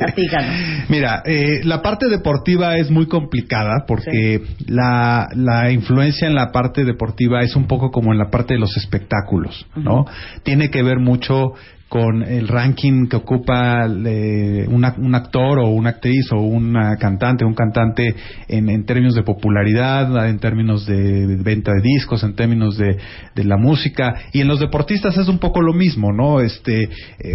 mira, 0.89 1.23
eh, 1.25 1.61
la 1.65 1.81
parte 1.83 2.09
deportiva 2.09 2.77
es 2.77 2.91
muy 2.91 3.07
complicada 3.07 3.85
porque 3.87 4.43
la, 4.67 5.29
la 5.35 5.71
influencia 5.73 6.29
en 6.29 6.35
la 6.35 6.53
parte 6.53 6.85
deportiva 6.85 7.41
es 7.43 7.57
un 7.57 7.67
poco 7.67 7.91
como 7.91 8.13
en 8.13 8.19
la 8.19 8.31
parte 8.31 8.55
de 8.55 8.61
los 8.61 8.77
espectáculos, 8.77 9.67
¿no? 9.75 10.05
Tiene 10.43 10.71
que 10.71 10.83
ver 10.83 10.99
mucho 10.99 11.55
con 11.91 12.23
el 12.23 12.47
ranking 12.47 13.09
que 13.09 13.17
ocupa 13.17 13.85
eh, 13.87 14.65
una- 14.69 14.95
un 14.97 15.13
actor 15.17 15.59
o 15.59 15.67
una 15.71 15.91
actriz 15.91 16.31
o 16.31 16.37
una 16.41 16.97
cantante, 16.99 17.45
un 17.45 17.55
cantante 17.55 18.15
en, 18.47 18.71
en 18.71 18.87
términos 18.87 19.17
de 19.17 19.25
popularidad, 19.25 20.29
en 20.29 20.39
términos 20.39 20.87
de 20.87 21.27
venta 21.43 21.73
de 21.73 21.83
discos, 21.83 22.23
en 22.23 22.37
términos 22.37 22.79
de, 22.79 22.97
de 23.35 23.45
la 23.45 23.57
música. 23.57 24.15
Y 24.33 24.41
en 24.41 24.47
los 24.47 24.61
deportistas 24.61 25.17
es 25.17 25.27
un 25.27 25.41
poco 25.41 25.61
lo 25.63 25.73
mismo, 25.73 26.13
¿no? 26.13 26.41
Este, 26.41 26.85
eh, 26.85 26.89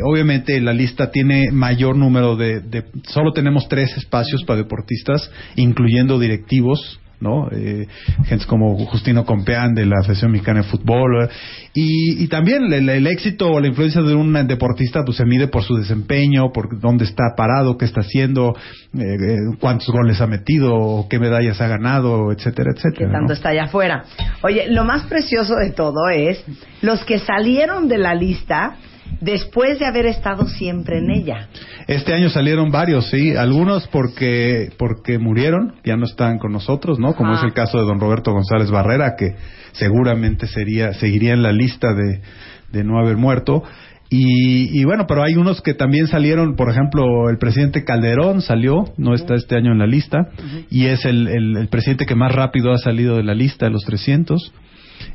obviamente 0.05 0.61
la 0.61 0.71
lista 0.71 1.11
tiene 1.11 1.51
mayor 1.51 1.97
número 1.97 2.37
de, 2.37 2.61
de, 2.61 2.85
solo 3.09 3.33
tenemos 3.33 3.67
tres 3.67 3.95
espacios 3.97 4.45
para 4.45 4.61
deportistas, 4.61 5.29
incluyendo 5.57 6.17
directivos, 6.17 7.01
¿no? 7.19 7.49
Eh, 7.51 7.87
gente 8.25 8.45
como 8.45 8.77
Justino 8.85 9.25
Compeán 9.25 9.73
de 9.73 9.85
la 9.85 10.01
Federación 10.01 10.31
Mexicana 10.31 10.61
de 10.61 10.67
Fútbol. 10.67 11.29
Y, 11.73 12.23
y 12.23 12.27
también 12.27 12.71
el, 12.71 12.89
el 12.89 13.07
éxito 13.07 13.51
o 13.51 13.59
la 13.59 13.67
influencia 13.67 14.01
de 14.01 14.15
un 14.15 14.33
deportista 14.47 15.03
pues 15.05 15.17
se 15.17 15.25
mide 15.25 15.47
por 15.47 15.63
su 15.63 15.75
desempeño, 15.75 16.51
por 16.51 16.79
dónde 16.79 17.05
está 17.05 17.33
parado, 17.35 17.77
qué 17.77 17.85
está 17.85 18.01
haciendo, 18.01 18.55
eh, 18.93 19.01
eh, 19.01 19.37
cuántos 19.59 19.89
goles 19.89 20.21
ha 20.21 20.27
metido, 20.27 21.05
qué 21.09 21.19
medallas 21.19 21.61
ha 21.61 21.67
ganado, 21.67 22.31
etcétera, 22.31 22.71
que 22.73 22.79
etcétera. 22.79 23.11
tanto 23.11 23.27
¿no? 23.27 23.33
está 23.33 23.49
allá 23.49 23.65
afuera. 23.65 24.03
Oye, 24.41 24.67
lo 24.69 24.83
más 24.83 25.03
precioso 25.03 25.55
de 25.55 25.71
todo 25.71 26.09
es 26.09 26.43
los 26.81 27.03
que 27.05 27.19
salieron 27.19 27.87
de 27.87 27.97
la 27.97 28.13
lista 28.13 28.77
después 29.21 29.79
de 29.79 29.85
haber 29.85 30.05
estado 30.05 30.47
siempre 30.47 30.99
en 30.99 31.11
ella. 31.11 31.47
Este 31.87 32.13
año 32.13 32.29
salieron 32.29 32.71
varios, 32.71 33.09
sí, 33.09 33.35
algunos 33.35 33.87
porque 33.87 34.69
porque 34.77 35.17
murieron, 35.19 35.75
ya 35.83 35.95
no 35.95 36.05
están 36.05 36.37
con 36.37 36.51
nosotros, 36.51 36.99
¿no? 36.99 37.13
Como 37.13 37.33
es 37.33 37.43
el 37.43 37.53
caso 37.53 37.77
de 37.79 37.85
don 37.85 37.99
Roberto 37.99 38.31
González 38.31 38.69
Barrera, 38.71 39.15
que 39.17 39.35
seguramente 39.73 40.47
sería 40.47 40.93
seguiría 40.93 41.33
en 41.33 41.43
la 41.43 41.51
lista 41.51 41.93
de, 41.93 42.21
de 42.71 42.83
no 42.83 42.99
haber 42.99 43.17
muerto. 43.17 43.63
Y, 44.09 44.79
y 44.79 44.83
bueno, 44.85 45.05
pero 45.07 45.23
hay 45.23 45.33
unos 45.33 45.61
que 45.61 45.73
también 45.73 46.07
salieron, 46.07 46.55
por 46.55 46.69
ejemplo, 46.69 47.29
el 47.29 47.37
presidente 47.37 47.83
Calderón 47.83 48.41
salió, 48.41 48.93
no 48.97 49.15
está 49.15 49.33
este 49.33 49.55
año 49.55 49.71
en 49.71 49.79
la 49.79 49.87
lista, 49.87 50.29
y 50.69 50.85
es 50.85 51.05
el, 51.05 51.27
el, 51.27 51.57
el 51.57 51.67
presidente 51.69 52.05
que 52.05 52.15
más 52.15 52.31
rápido 52.31 52.71
ha 52.71 52.77
salido 52.77 53.17
de 53.17 53.23
la 53.23 53.33
lista 53.33 53.65
de 53.65 53.71
los 53.71 53.83
300. 53.83 54.53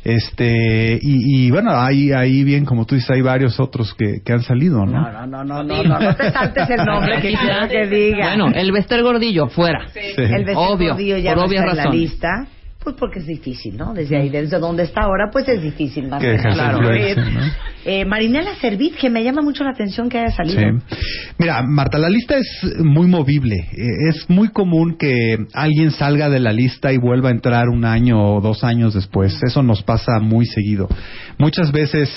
Este, 0.02 0.98
y, 1.00 1.46
y 1.46 1.50
bueno, 1.50 1.72
ahí, 1.72 2.10
ahí 2.12 2.42
bien, 2.42 2.64
como 2.64 2.86
tú 2.86 2.94
dices, 2.94 3.10
hay 3.10 3.20
varios 3.20 3.60
otros 3.60 3.92
que, 3.94 4.22
que 4.24 4.32
han 4.32 4.42
salido, 4.42 4.86
¿no? 4.86 5.10
No, 5.10 5.26
no, 5.26 5.26
no, 5.26 5.44
no, 5.44 5.62
no, 5.62 5.82
no, 5.82 6.00
no 6.00 6.16
te 6.16 6.32
saltes 6.32 6.70
el 6.70 6.84
nombre 6.86 7.20
que 7.20 7.34
quiero 7.34 7.68
que 7.68 7.86
diga. 7.86 8.28
Bueno, 8.28 8.48
el 8.54 8.72
Bester 8.72 9.02
Gordillo, 9.02 9.48
fuera. 9.48 9.88
Sí. 9.88 10.00
el 10.16 10.44
Bester 10.44 10.56
Obvio, 10.56 10.90
Gordillo 10.90 11.18
ya 11.18 11.34
por 11.34 11.42
no 11.42 11.48
obvias 11.48 11.64
está 11.66 11.82
en 11.82 11.88
la 11.88 11.94
lista. 11.94 12.28
Pues 12.82 12.96
porque 12.98 13.18
es 13.18 13.26
difícil, 13.26 13.76
¿no? 13.76 13.92
Desde 13.92 14.16
ahí, 14.16 14.30
desde 14.30 14.58
donde 14.58 14.84
está 14.84 15.02
ahora, 15.02 15.28
pues 15.30 15.46
es 15.48 15.60
difícil 15.62 16.08
más 16.08 16.22
Que 16.22 16.36
claro. 16.36 16.80
¿no? 16.80 16.90
Eh, 17.84 18.04
Marinela 18.04 18.54
Servit, 18.60 18.96
que 18.96 19.08
me 19.10 19.22
llama 19.22 19.42
mucho 19.42 19.64
la 19.64 19.70
atención 19.70 20.08
que 20.08 20.18
haya 20.18 20.30
salido. 20.30 20.60
Sí. 20.60 20.96
Mira, 21.38 21.62
Marta, 21.62 21.98
la 21.98 22.08
lista 22.08 22.36
es 22.36 22.46
muy 22.78 23.06
movible. 23.06 23.56
Eh, 23.56 24.08
Es 24.10 24.28
muy 24.28 24.48
común 24.48 24.96
que 24.98 25.38
alguien 25.54 25.90
salga 25.90 26.28
de 26.28 26.40
la 26.40 26.52
lista 26.52 26.92
y 26.92 26.98
vuelva 26.98 27.28
a 27.28 27.32
entrar 27.32 27.68
un 27.68 27.84
año 27.84 28.34
o 28.36 28.40
dos 28.40 28.64
años 28.64 28.94
después. 28.94 29.38
Eso 29.42 29.62
nos 29.62 29.82
pasa 29.82 30.18
muy 30.20 30.46
seguido. 30.46 30.88
Muchas 31.38 31.72
veces 31.72 32.10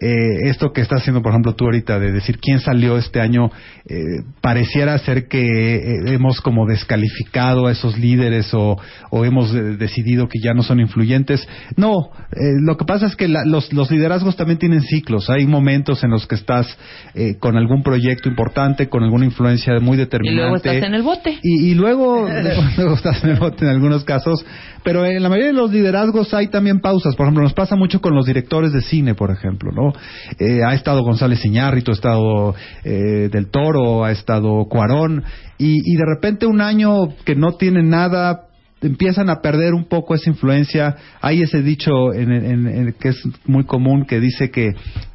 eh, 0.00 0.48
esto 0.48 0.72
que 0.72 0.82
estás 0.82 1.00
haciendo, 1.00 1.20
por 1.22 1.32
ejemplo, 1.32 1.54
tú 1.54 1.64
ahorita, 1.64 1.98
de 1.98 2.12
decir 2.12 2.38
quién 2.38 2.60
salió 2.60 2.96
este 2.96 3.20
año, 3.20 3.50
eh, 3.88 4.02
pareciera 4.40 4.96
ser 4.98 5.26
que 5.26 5.40
eh, 5.76 6.14
hemos 6.14 6.40
como 6.40 6.66
descalificado 6.66 7.66
a 7.66 7.72
esos 7.72 7.98
líderes 7.98 8.54
o, 8.54 8.76
o 9.10 9.24
hemos 9.24 9.52
eh, 9.52 9.76
decidido 10.08 10.28
que 10.28 10.38
ya 10.42 10.54
no 10.54 10.62
son 10.62 10.80
influyentes. 10.80 11.46
No, 11.76 12.10
eh, 12.32 12.38
lo 12.62 12.76
que 12.76 12.84
pasa 12.84 13.06
es 13.06 13.16
que 13.16 13.28
la- 13.28 13.44
los, 13.44 13.72
los 13.72 13.90
liderazgos 13.90 14.36
también 14.36 14.58
tienen 14.58 14.80
ciclos. 14.82 15.28
Hay 15.30 15.46
momentos 15.46 16.02
en 16.04 16.10
los 16.10 16.26
que 16.26 16.34
estás 16.34 16.66
eh, 17.14 17.36
con 17.38 17.56
algún 17.56 17.82
proyecto 17.82 18.28
importante, 18.28 18.88
con 18.88 19.02
alguna 19.04 19.24
influencia 19.26 19.78
muy 19.80 19.94
Y 19.96 20.00
determinante. 20.00 20.40
luego 20.40 20.56
estás 20.56 20.82
en 20.82 20.94
el 20.94 21.02
bote. 21.02 21.38
Y, 21.42 21.70
y 21.70 21.74
luego, 21.74 22.26
luego 22.76 22.94
estás 22.94 23.22
en 23.24 23.30
el 23.30 23.36
bote 23.38 23.64
en 23.64 23.70
algunos 23.70 24.04
casos, 24.04 24.44
pero 24.82 25.04
en 25.04 25.22
la 25.22 25.28
mayoría 25.28 25.48
de 25.48 25.58
los 25.58 25.70
liderazgos 25.72 26.32
hay 26.34 26.48
también 26.48 26.80
pausas. 26.80 27.14
Por 27.16 27.26
ejemplo, 27.26 27.42
nos 27.42 27.54
pasa 27.54 27.76
mucho 27.76 28.00
con 28.00 28.14
los 28.14 28.26
directores 28.26 28.72
de 28.72 28.80
cine, 28.80 29.14
por 29.14 29.30
ejemplo, 29.30 29.70
¿no? 29.72 29.92
Eh, 30.38 30.62
ha 30.64 30.74
estado 30.74 31.02
González 31.02 31.44
Iñárritu, 31.44 31.90
ha 31.90 31.94
estado 31.94 32.54
Del 32.84 33.50
Toro, 33.50 34.04
ha 34.04 34.12
estado 34.12 34.64
Cuarón, 34.68 35.22
y, 35.58 35.74
y 35.84 35.96
de 35.96 36.04
repente 36.14 36.46
un 36.46 36.60
año 36.60 37.08
que 37.24 37.34
no 37.34 37.56
tiene 37.58 37.82
nada 37.82 38.47
empiezan 38.82 39.28
a 39.30 39.40
perder 39.40 39.74
un 39.74 39.84
poco 39.84 40.14
esa 40.14 40.30
influencia. 40.30 40.96
Hay 41.20 41.42
ese 41.42 41.62
dicho 41.62 42.12
en, 42.12 42.30
en- 42.32 42.66
en- 42.68 42.92
que 42.92 43.08
es 43.08 43.22
muy 43.46 43.64
común 43.64 44.04
que 44.04 44.20
dice 44.20 44.50
que, 44.50 44.72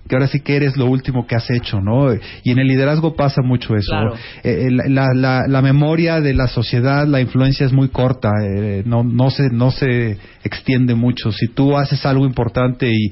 que 0.07 0.15
ahora 0.15 0.27
sí 0.27 0.41
que 0.41 0.55
eres 0.55 0.75
lo 0.75 0.85
último 0.85 1.25
que 1.27 1.35
has 1.35 1.49
hecho, 1.49 1.79
¿no? 1.79 2.13
Y 2.43 2.51
en 2.51 2.59
el 2.59 2.67
liderazgo 2.67 3.15
pasa 3.15 3.41
mucho 3.41 3.75
eso. 3.75 3.91
Claro. 3.91 4.15
Eh, 4.43 4.67
la, 4.69 5.07
la- 5.13 5.47
la 5.47 5.61
memoria 5.61 6.19
de 6.19 6.33
la 6.33 6.47
sociedad, 6.47 7.07
la 7.07 7.21
influencia 7.21 7.65
es 7.65 7.71
muy 7.71 7.87
corta, 7.89 8.29
eh, 8.43 8.83
no, 8.85 9.03
no, 9.03 9.29
se, 9.29 9.49
no 9.49 9.71
se 9.71 10.17
extiende 10.43 10.93
mucho. 10.95 11.31
Si 11.31 11.47
tú 11.47 11.77
haces 11.77 12.05
algo 12.05 12.25
importante 12.25 12.89
y, 12.91 13.05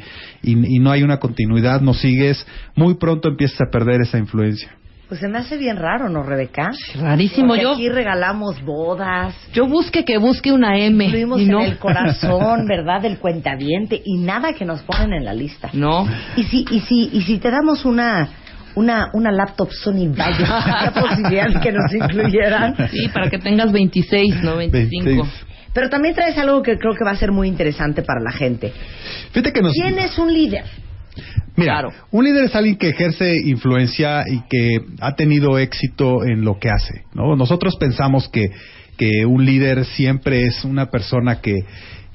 y, 0.43 0.75
y 0.75 0.79
no 0.79 0.91
hay 0.91 1.03
una 1.03 1.17
continuidad, 1.19 1.81
no 1.81 1.93
sigues, 1.93 2.45
muy 2.75 2.95
pronto 2.95 3.29
empiezas 3.29 3.61
a 3.61 3.71
perder 3.71 4.01
esa 4.01 4.17
influencia. 4.17 4.69
Pues 5.11 5.19
se 5.19 5.27
me 5.27 5.39
hace 5.39 5.57
bien 5.57 5.75
raro, 5.75 6.07
¿no, 6.07 6.23
Rebeca? 6.23 6.71
Rarísimo. 6.97 7.49
Porque 7.49 7.63
Yo, 7.63 7.73
aquí 7.73 7.89
regalamos 7.89 8.63
bodas, 8.63 9.35
yo 9.51 9.67
busque 9.67 10.05
que 10.05 10.17
busque 10.17 10.53
una 10.53 10.77
M. 10.77 11.03
incluimos 11.03 11.41
y 11.41 11.47
no. 11.47 11.59
en 11.59 11.65
el 11.65 11.79
corazón, 11.79 12.65
¿verdad? 12.69 13.01
Del 13.01 13.17
cuentaviente 13.17 14.01
y 14.05 14.19
nada 14.19 14.53
que 14.53 14.63
nos 14.63 14.83
ponen 14.83 15.11
en 15.11 15.25
la 15.25 15.33
lista. 15.33 15.69
No. 15.73 16.07
Y 16.37 16.43
si, 16.43 16.65
y 16.71 16.79
si, 16.79 17.09
y 17.11 17.23
si 17.23 17.39
te 17.39 17.51
damos 17.51 17.83
una, 17.83 18.29
una, 18.75 19.09
una 19.11 19.33
laptop 19.33 19.69
Sony 19.73 20.07
Vaio, 20.15 20.47
la 20.47 20.93
posibilidad 21.01 21.61
que 21.61 21.73
nos 21.73 21.93
incluyeran. 21.93 22.77
Sí, 22.89 23.09
para 23.13 23.29
que 23.29 23.37
tengas 23.37 23.73
26, 23.73 24.43
no 24.43 24.55
25. 24.55 25.03
26. 25.07 25.45
Pero 25.73 25.89
también 25.89 26.15
traes 26.15 26.37
algo 26.37 26.61
que 26.61 26.77
creo 26.77 26.93
que 26.97 27.03
va 27.03 27.11
a 27.11 27.17
ser 27.17 27.33
muy 27.33 27.49
interesante 27.49 28.01
para 28.01 28.21
la 28.21 28.31
gente. 28.31 28.71
Fíjate 29.33 29.51
que 29.51 29.61
nos, 29.61 29.73
¿Quién 29.73 29.99
es 29.99 30.17
un 30.17 30.33
líder? 30.33 30.63
Mira, 31.55 31.73
Claro. 31.73 31.91
un 32.11 32.25
líder 32.25 32.45
es 32.45 32.55
alguien 32.55 32.77
que 32.77 32.89
ejerce 32.89 33.35
influencia 33.45 34.23
y 34.27 34.41
que 34.49 34.77
ha 34.99 35.15
tenido 35.15 35.57
éxito 35.57 36.23
en 36.23 36.43
lo 36.43 36.59
que 36.59 36.69
hace, 36.69 37.03
¿no? 37.13 37.35
Nosotros 37.35 37.75
pensamos 37.77 38.29
que, 38.29 38.51
que 38.97 39.25
un 39.25 39.45
líder 39.45 39.85
siempre 39.85 40.45
es 40.45 40.63
una 40.63 40.89
persona 40.89 41.41
que, 41.41 41.65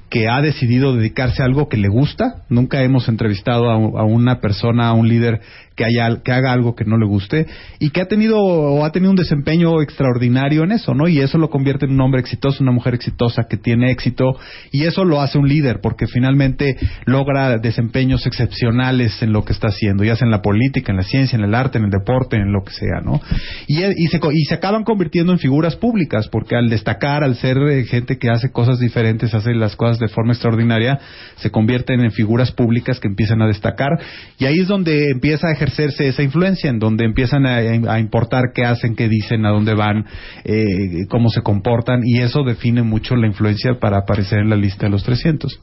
que 0.09 0.27
ha 0.29 0.41
decidido 0.41 0.95
dedicarse 0.95 1.41
a 1.41 1.45
algo 1.45 1.67
que 1.67 1.77
le 1.77 1.89
gusta. 1.89 2.43
Nunca 2.49 2.81
hemos 2.83 3.09
entrevistado 3.09 3.69
a, 3.69 3.77
un- 3.77 3.97
a 3.99 4.03
una 4.03 4.39
persona, 4.39 4.87
a 4.87 4.93
un 4.93 5.07
líder 5.07 5.41
que, 5.75 5.85
haya, 5.85 6.21
que 6.23 6.31
haga 6.31 6.53
algo 6.53 6.73
que 6.75 6.85
no 6.85 6.97
le 6.97 7.05
guste 7.05 7.45
y 7.79 7.91
que 7.91 8.01
ha 8.01 8.07
tenido 8.07 8.39
o 8.39 8.83
ha 8.83 8.91
tenido 8.91 9.11
un 9.11 9.15
desempeño 9.17 9.79
extraordinario 9.81 10.63
en 10.63 10.71
eso, 10.71 10.95
¿no? 10.95 11.07
Y 11.07 11.19
eso 11.19 11.37
lo 11.37 11.49
convierte 11.51 11.85
en 11.85 11.91
un 11.91 12.01
hombre 12.01 12.19
exitoso, 12.19 12.63
una 12.63 12.71
mujer 12.71 12.95
exitosa 12.95 13.43
que 13.47 13.57
tiene 13.57 13.91
éxito 13.91 14.37
y 14.71 14.85
eso 14.85 15.05
lo 15.05 15.21
hace 15.21 15.37
un 15.37 15.47
líder 15.47 15.79
porque 15.81 16.07
finalmente 16.07 16.77
logra 17.05 17.57
desempeños 17.59 18.25
excepcionales 18.25 19.21
en 19.21 19.31
lo 19.33 19.43
que 19.45 19.53
está 19.53 19.67
haciendo, 19.67 20.03
ya 20.03 20.15
sea 20.15 20.25
en 20.25 20.31
la 20.31 20.41
política, 20.41 20.91
en 20.91 20.97
la 20.97 21.03
ciencia, 21.03 21.37
en 21.37 21.43
el 21.43 21.53
arte, 21.53 21.77
en 21.77 21.83
el 21.85 21.91
deporte, 21.91 22.37
en 22.37 22.51
lo 22.51 22.63
que 22.63 22.71
sea, 22.71 23.01
¿no? 23.03 23.21
Y, 23.67 23.83
y, 23.83 24.07
se, 24.07 24.19
y 24.33 24.45
se 24.45 24.55
acaban 24.55 24.83
convirtiendo 24.83 25.31
en 25.31 25.37
figuras 25.39 25.75
públicas 25.75 26.27
porque 26.31 26.55
al 26.55 26.69
destacar, 26.69 27.23
al 27.23 27.35
ser 27.35 27.57
eh, 27.59 27.83
gente 27.83 28.17
que 28.17 28.29
hace 28.31 28.51
cosas 28.51 28.79
diferentes, 28.79 29.33
hace 29.35 29.53
las 29.53 29.75
cosas 29.75 29.96
de 29.99 30.07
forma 30.07 30.33
extraordinaria, 30.33 30.99
se 31.35 31.51
convierten 31.51 32.01
en 32.01 32.11
figuras 32.11 32.51
públicas 32.51 32.99
que 32.99 33.07
empiezan 33.07 33.41
a 33.41 33.47
destacar 33.47 33.89
y 34.37 34.45
ahí 34.45 34.59
es 34.59 34.67
donde 34.67 35.11
empieza 35.11 35.47
a 35.47 35.53
ejercerse 35.53 36.07
esa 36.07 36.23
influencia, 36.23 36.69
en 36.69 36.79
donde 36.79 37.05
empiezan 37.05 37.45
a, 37.45 37.57
a 37.57 37.99
importar 37.99 38.51
qué 38.53 38.65
hacen, 38.65 38.95
qué 38.95 39.07
dicen, 39.07 39.45
a 39.45 39.49
dónde 39.49 39.73
van, 39.73 40.05
eh, 40.43 41.05
cómo 41.09 41.29
se 41.29 41.41
comportan 41.41 42.01
y 42.03 42.21
eso 42.21 42.43
define 42.43 42.83
mucho 42.83 43.15
la 43.15 43.27
influencia 43.27 43.79
para 43.79 43.97
aparecer 43.99 44.39
en 44.39 44.49
la 44.49 44.55
lista 44.55 44.85
de 44.85 44.91
los 44.91 45.03
300. 45.03 45.59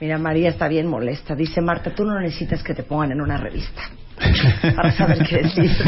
Mira, 0.00 0.18
María 0.18 0.48
está 0.48 0.66
bien 0.66 0.88
molesta. 0.88 1.36
Dice, 1.36 1.60
Marta, 1.60 1.94
tú 1.94 2.04
no 2.04 2.18
necesitas 2.18 2.62
que 2.62 2.74
te 2.74 2.82
pongan 2.82 3.12
en 3.12 3.20
una 3.20 3.36
revista 3.36 3.82
para 4.76 4.90
saber 4.92 5.18
eres 5.30 5.56
listo. 5.58 5.84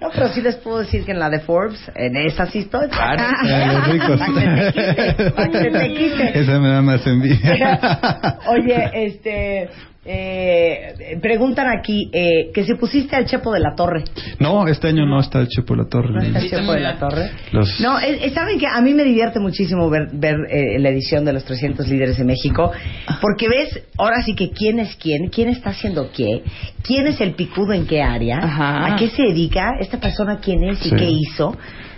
No, 0.00 0.10
pero 0.12 0.28
sí 0.28 0.42
les 0.42 0.56
puedo 0.56 0.78
decir 0.78 1.04
que 1.04 1.12
en 1.12 1.18
la 1.18 1.30
de 1.30 1.40
Forbes, 1.40 1.80
en 1.94 2.16
esa 2.16 2.46
sí 2.46 2.60
estoy. 2.60 2.86
Eh, 2.86 3.66
los 3.66 3.88
ricos. 3.88 4.20
Para 4.20 4.32
que 4.34 4.40
te 4.40 4.72
quite, 4.72 5.30
para 5.30 5.50
que 5.50 5.70
te 5.70 5.94
quite. 5.94 6.38
Esa 6.40 6.60
me 6.60 6.68
da 6.68 6.82
más 6.82 7.06
envidia. 7.06 8.38
Oye, 8.48 8.90
este, 8.92 9.68
eh, 10.08 11.18
preguntan 11.20 11.66
aquí 11.68 12.08
eh, 12.12 12.50
que 12.54 12.64
si 12.64 12.74
pusiste 12.74 13.16
al 13.16 13.26
Chepo 13.26 13.52
de 13.52 13.60
la 13.60 13.74
Torre. 13.74 14.04
No, 14.38 14.66
este 14.68 14.88
año 14.88 15.04
no 15.06 15.20
está 15.20 15.40
el 15.40 15.48
Chepo 15.48 15.74
de 15.74 15.82
la 15.82 15.88
Torre. 15.88 16.10
¿No 16.14 16.20
está 16.22 16.38
el 16.38 16.50
Chepo 16.50 16.72
de 16.72 16.80
la 16.80 16.98
Torre? 16.98 17.30
Los- 17.52 17.80
No, 17.80 17.98
eh, 17.98 18.18
eh, 18.22 18.30
saben 18.30 18.58
que 18.58 18.66
a 18.66 18.80
mí 18.80 18.94
me 18.94 19.04
divierte 19.04 19.40
muchísimo 19.40 19.88
ver, 19.90 20.08
ver 20.12 20.36
eh, 20.50 20.78
la 20.78 20.88
edición 20.90 21.24
de 21.24 21.32
los 21.32 21.44
300 21.44 21.86
líderes 21.88 22.16
de 22.18 22.24
México, 22.24 22.72
porque 23.20 23.48
ves 23.48 23.82
ahora 23.98 24.22
sí 24.24 24.34
que 24.34 24.50
quién 24.50 24.78
es 24.78 24.96
quién, 24.96 25.28
quién 25.28 25.48
está 25.48 25.70
haciendo 25.70 26.10
qué, 26.12 26.42
quién 26.82 27.06
es 27.06 27.20
el 27.20 27.34
picudo 27.34 27.72
en 27.72 27.86
qué 27.86 28.02
área, 28.02 28.38
Ajá. 28.38 28.86
a 28.92 28.96
qué 28.96 29.08
se 29.08 29.22
dedica, 29.22 29.72
esta 29.80 29.98
persona 29.98 30.38
quién 30.40 30.62
es 30.64 30.84
y 30.86 30.90
Sí. 30.90 30.96
qué 30.96 31.08
hizo. 31.10 31.56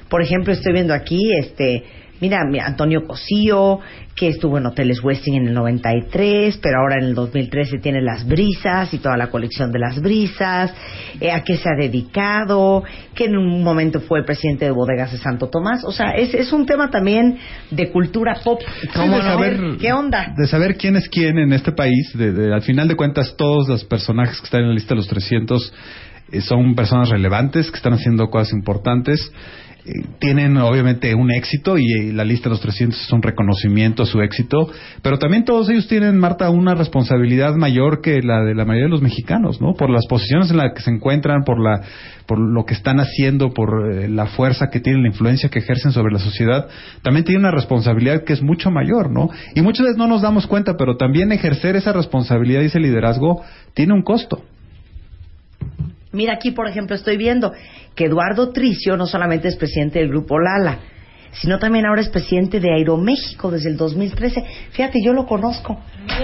Por 0.09 0.23
ejemplo, 0.23 0.53
estoy 0.55 0.73
viendo 0.73 0.95
aquí, 0.95 1.21
este, 1.39 1.85
mira, 2.21 2.45
mi- 2.51 2.59
Antonio 2.59 3.07
Cosío, 3.07 3.81
que 4.15 4.29
estuvo 4.29 4.59
en 4.59 4.67
Hoteles 4.67 5.03
Westing 5.03 5.35
en 5.37 5.49
el 5.49 5.55
93, 5.55 6.59
pero 6.63 6.81
ahora 6.81 6.97
en 6.99 7.05
el 7.05 7.15
2013 7.15 7.79
tiene 7.79 8.03
Las 8.03 8.27
Brisas 8.27 8.93
y 8.93 8.99
toda 8.99 9.17
la 9.17 9.29
colección 9.29 9.71
de 9.71 9.79
Las 9.79 10.01
Brisas, 10.03 10.75
eh, 11.21 11.31
a 11.31 11.45
qué 11.45 11.57
se 11.57 11.69
ha 11.69 11.77
dedicado, 11.81 12.83
que 13.15 13.27
en 13.27 13.37
un 13.37 13.63
momento 13.63 14.01
fue 14.01 14.19
el 14.21 14.25
presidente 14.25 14.65
de 14.65 14.71
Bodegas 14.73 15.13
de 15.13 15.19
Santo 15.19 15.49
Tomás. 15.49 15.85
O 15.85 15.93
sea, 15.93 16.13
es, 16.17 16.35
es 16.35 16.53
un 16.53 16.67
tema 16.67 16.91
también 16.91 17.39
de 17.71 17.91
cultura 17.91 18.35
pop. 18.43 18.61
Sí, 18.81 18.89
de 18.89 19.23
saber- 19.23 19.77
¿Qué 19.81 19.93
onda? 19.93 20.35
De 20.37 20.47
saber 20.47 20.77
quién 20.77 20.97
es 20.97 21.09
quién 21.09 21.39
en 21.39 21.53
este 21.53 21.73
país. 21.73 22.11
De, 22.15 22.33
de- 22.33 22.53
al 22.53 22.63
final 22.63 22.89
de 22.89 22.97
cuentas, 22.97 23.35
todos 23.37 23.69
los 23.69 23.85
personajes 23.85 24.39
que 24.41 24.45
están 24.47 24.63
en 24.63 24.69
la 24.69 24.75
lista 24.75 24.95
de 24.95 24.97
los 24.97 25.09
300 25.09 25.73
eh, 26.33 26.41
son 26.41 26.75
personas 26.75 27.09
relevantes, 27.09 27.71
que 27.71 27.77
están 27.77 27.93
haciendo 27.95 28.29
cosas 28.31 28.53
importantes. 28.53 29.33
Tienen 30.19 30.57
obviamente 30.57 31.15
un 31.15 31.31
éxito 31.31 31.79
y, 31.79 31.85
eh, 31.93 32.13
la 32.13 32.25
lista 32.25 32.49
de 32.49 32.55
los 32.55 32.61
300 32.61 33.01
es 33.01 33.13
un 33.13 33.23
reconocimiento 33.23 34.03
a 34.03 34.07
su 34.07 34.21
éxito, 34.21 34.71
pero 35.03 35.19
también 35.19 35.45
todos 35.45 35.69
ellos 35.71 35.89
tienen, 35.89 36.19
Marta, 36.19 36.51
una 36.51 36.75
responsabilidad 36.75 37.55
mayor 37.55 38.01
que 38.01 38.23
la 38.23 38.43
de 38.45 38.55
la 38.55 38.65
mayoría 38.65 38.87
de 38.87 38.91
los 38.91 39.03
mexicanos, 39.03 39.61
¿no? 39.61 39.75
Por 39.75 39.91
las 39.91 40.07
posiciones 40.07 40.51
en 40.51 40.59
las 40.59 40.73
que 40.75 40.83
se 40.83 40.91
encuentran, 40.91 41.45
por 41.45 41.61
la 41.61 41.83
por 42.27 42.39
lo 42.39 42.67
que 42.67 42.75
están 42.75 43.01
haciendo, 43.01 43.55
por 43.55 43.91
eh, 43.91 44.07
la 44.07 44.27
fuerza 44.27 44.69
que 44.71 44.81
tienen, 44.81 45.03
la 45.03 45.09
influencia 45.09 45.49
que 45.49 45.61
ejercen 45.61 45.93
sobre 45.93 46.13
la 46.13 46.19
sociedad, 46.19 46.69
también 47.03 47.25
tienen 47.25 47.41
una 47.41 47.53
responsabilidad 47.53 48.23
que 48.25 48.35
es 48.35 48.43
mucho 48.43 48.71
mayor, 48.71 49.11
¿no? 49.11 49.31
Y 49.55 49.63
muchas 49.63 49.87
veces 49.87 49.97
no 49.97 50.07
nos 50.07 50.21
damos 50.21 50.47
cuenta, 50.47 50.75
pero 50.77 50.99
también 50.99 51.33
ejercer 51.33 51.75
esa 51.77 51.95
responsabilidad 51.95 52.61
y 52.61 52.67
ese 52.67 52.81
liderazgo 52.81 53.43
tiene 53.73 53.95
un 53.95 54.03
costo. 54.03 54.43
Mira 56.13 56.35
aquí, 56.35 56.53
por 56.53 56.69
ejemplo, 56.69 56.97
estoy 56.97 57.17
viendo 57.17 57.53
que 57.95 58.07
Eduardo 58.07 58.51
Tricio 58.51 58.97
no 58.97 59.07
solamente 59.07 59.49
es 59.49 59.57
presidente 59.57 59.99
del 59.99 60.09
grupo 60.09 60.39
Lala, 60.39 60.79
sino 61.33 61.59
también 61.59 61.87
ahora 61.87 62.01
es 62.01 62.09
presidente 62.09 62.61
de 62.61 62.73
Aeroméxico 62.73 63.51
desde 63.51 63.71
el 63.71 63.77
2013. 63.77 64.43
Fíjate, 64.71 65.01
yo 65.05 65.13
lo 65.13 65.27
conozco. 65.27 65.79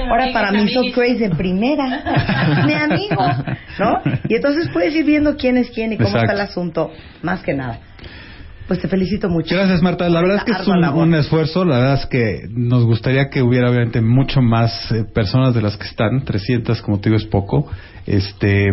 Ahora 0.09 0.33
para 0.33 0.51
mí 0.51 0.69
son 0.69 0.91
Crazy 0.93 1.25
en 1.25 1.37
primera. 1.37 2.65
Mi 2.67 2.73
amigo, 2.73 3.23
¿no? 3.79 4.01
Y 4.29 4.37
entonces 4.37 4.69
puedes 4.73 4.95
ir 4.95 5.05
viendo 5.05 5.37
quién 5.37 5.59
es 5.59 5.71
quién 5.71 5.93
y 5.93 5.97
cómo 5.97 6.09
Exacto. 6.09 6.33
está 6.33 6.43
el 6.43 6.49
asunto, 6.49 6.91
más 7.23 7.43
que 7.43 7.55
nada. 7.55 7.81
Pues 8.67 8.81
te 8.81 8.89
felicito 8.89 9.29
mucho. 9.29 9.55
Gracias, 9.55 9.83
Marta. 9.83 10.09
La 10.09 10.23
verdad 10.23 10.39
es 10.39 10.45
que 10.45 10.63
es 10.63 10.67
un, 10.67 10.83
un 10.83 11.15
esfuerzo. 11.15 11.67
La 11.67 11.79
verdad 11.79 11.95
es 12.01 12.07
que 12.07 12.49
nos 12.49 12.85
gustaría 12.87 13.29
que 13.29 13.43
hubiera, 13.43 13.69
obviamente, 13.69 14.01
mucho 14.01 14.41
más 14.41 14.91
eh, 14.91 15.05
personas 15.05 15.55
de 15.55 15.61
las 15.61 15.77
que 15.77 15.87
están. 15.87 16.25
300, 16.25 16.81
como 16.81 16.99
te 16.99 17.11
digo, 17.11 17.19
es 17.19 17.27
poco. 17.27 17.71
Este. 18.07 18.71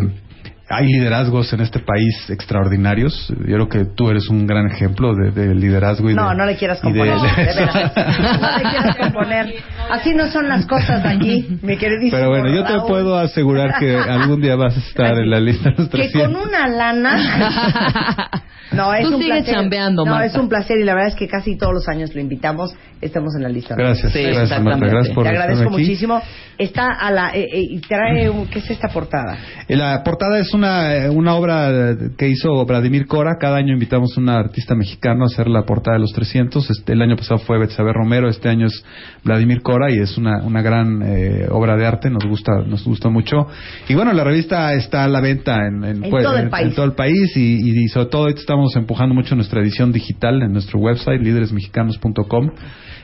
Hay 0.74 0.88
liderazgos 0.88 1.52
en 1.54 1.62
este 1.62 1.80
país 1.80 2.30
extraordinarios. 2.30 3.28
Yo 3.46 3.68
creo 3.68 3.70
que 3.70 3.86
tú 3.86 4.10
eres 4.10 4.30
un 4.30 4.46
gran 4.48 4.68
ejemplo 4.72 5.14
de, 5.16 5.32
de 5.32 5.54
liderazgo 5.56 6.10
y 6.10 6.14
No, 6.14 6.30
de, 6.30 6.36
no 6.36 6.46
le 6.46 6.56
quieras 6.58 6.80
y 6.84 6.92
de- 6.92 7.00
componer, 7.00 7.36
de 7.36 7.44
veras. 7.46 7.92
No 8.42 8.58
le 8.58 8.70
quieras 8.70 8.98
componer. 8.98 9.54
Así 9.92 10.14
no 10.14 10.28
son 10.32 10.48
las 10.48 10.66
cosas 10.66 11.06
aquí, 11.06 11.58
mi 11.62 11.78
queridísimo 11.78 12.18
Pero 12.18 12.30
bueno, 12.30 12.50
yo 12.50 12.64
te 12.64 12.74
Raúl. 12.74 12.88
puedo 12.88 13.18
asegurar 13.18 13.76
que 13.80 13.96
algún 13.98 14.42
día 14.42 14.56
vas 14.56 14.76
a 14.78 14.80
estar 14.80 15.18
en 15.18 15.30
la 15.30 15.40
lista 15.40 15.70
de 15.72 15.76
los 15.78 15.90
que 15.90 15.98
300. 16.10 16.22
con 16.40 16.48
una 16.50 16.68
lana 16.68 18.30
no 18.74 18.94
es 18.94 19.08
Tú 19.08 19.16
un 19.18 19.26
placer 19.26 19.54
chambeando, 19.56 20.06
no 20.06 20.12
Marta. 20.12 20.26
es 20.28 20.36
un 20.36 20.48
placer 20.50 20.78
y 20.80 20.84
la 20.84 20.94
verdad 20.94 21.10
es 21.10 21.16
que 21.16 21.28
casi 21.28 21.58
todos 21.58 21.74
los 21.74 21.88
años 21.90 22.14
lo 22.16 22.22
invitamos 22.22 22.74
estamos 23.02 23.34
en 23.36 23.44
la 23.44 23.50
lista 23.50 23.76
Gracias, 23.76 24.14
Sí, 24.14 24.22
gracias, 24.24 24.62
Marta. 24.62 24.86
Gracias 24.88 25.16
por 25.16 25.24
te 25.24 25.30
estar 25.32 25.44
agradezco 25.44 25.74
aquí. 25.74 25.82
muchísimo 25.82 26.22
está 26.58 26.88
a 26.92 27.10
la 27.12 27.32
eh, 27.36 27.48
eh, 27.52 27.62
y 27.72 27.80
trae 27.80 28.30
un- 28.30 28.46
qué 28.48 28.60
es 28.60 28.70
esta 28.70 28.88
portada 28.90 29.38
Eh, 29.68 29.76
La 29.76 30.04
portada 30.04 30.38
es 30.40 30.54
una, 30.54 30.96
eh, 30.96 31.10
una 31.10 31.34
obra 31.36 31.96
que 32.18 32.28
hizo 32.30 32.64
Vladimir 32.66 33.08
Cora. 33.08 33.38
Cada 33.40 33.58
año 33.58 33.74
invitamos 33.74 34.16
a 34.18 34.22
un 34.22 34.30
artista 34.30 34.76
mexicano 34.76 35.24
a 35.24 35.26
hacer 35.28 35.48
la 35.48 35.64
portada 35.64 35.96
de 35.98 36.02
los 36.02 36.12
300. 36.14 36.70
Este, 36.70 36.94
el 36.94 37.02
año 37.02 37.16
pasado 37.16 37.40
fue 37.40 37.58
Betsabe 37.58 37.92
Romero, 37.94 38.30
este 38.30 38.50
año 38.50 38.68
es 38.68 38.86
Vladimir 39.24 39.62
Cora 39.64 39.90
y 39.92 39.98
es 40.00 40.18
una, 40.18 40.44
una 40.44 40.62
gran 40.62 41.02
eh, 41.04 41.48
obra 41.50 41.76
de 41.78 41.86
arte. 41.88 42.10
Nos 42.12 42.26
gusta, 42.26 42.52
nos 42.68 42.84
gusta 42.84 43.10
mucho. 43.10 43.48
Y 43.90 43.96
bueno, 43.96 44.14
la 44.14 44.24
revista 44.24 44.74
está 44.74 45.04
a 45.06 45.08
la 45.08 45.22
venta 45.22 45.56
en, 45.66 45.84
En 45.84 46.02
todo 46.10 46.38
el 46.38 46.50
país. 46.50 46.68
en 46.68 46.76
todo 46.76 46.86
el 46.86 46.94
país 46.94 47.36
y, 47.36 47.84
y 47.84 47.88
sobre 47.88 48.08
todo 48.08 48.28
estamos 48.28 48.61
empujando 48.76 49.16
mucho 49.16 49.36
nuestra 49.36 49.62
edición 49.62 49.92
digital 49.92 50.42
en 50.42 50.54
nuestro 50.54 50.80
website, 50.80 51.22
líderesmexicanos.com. 51.22 52.52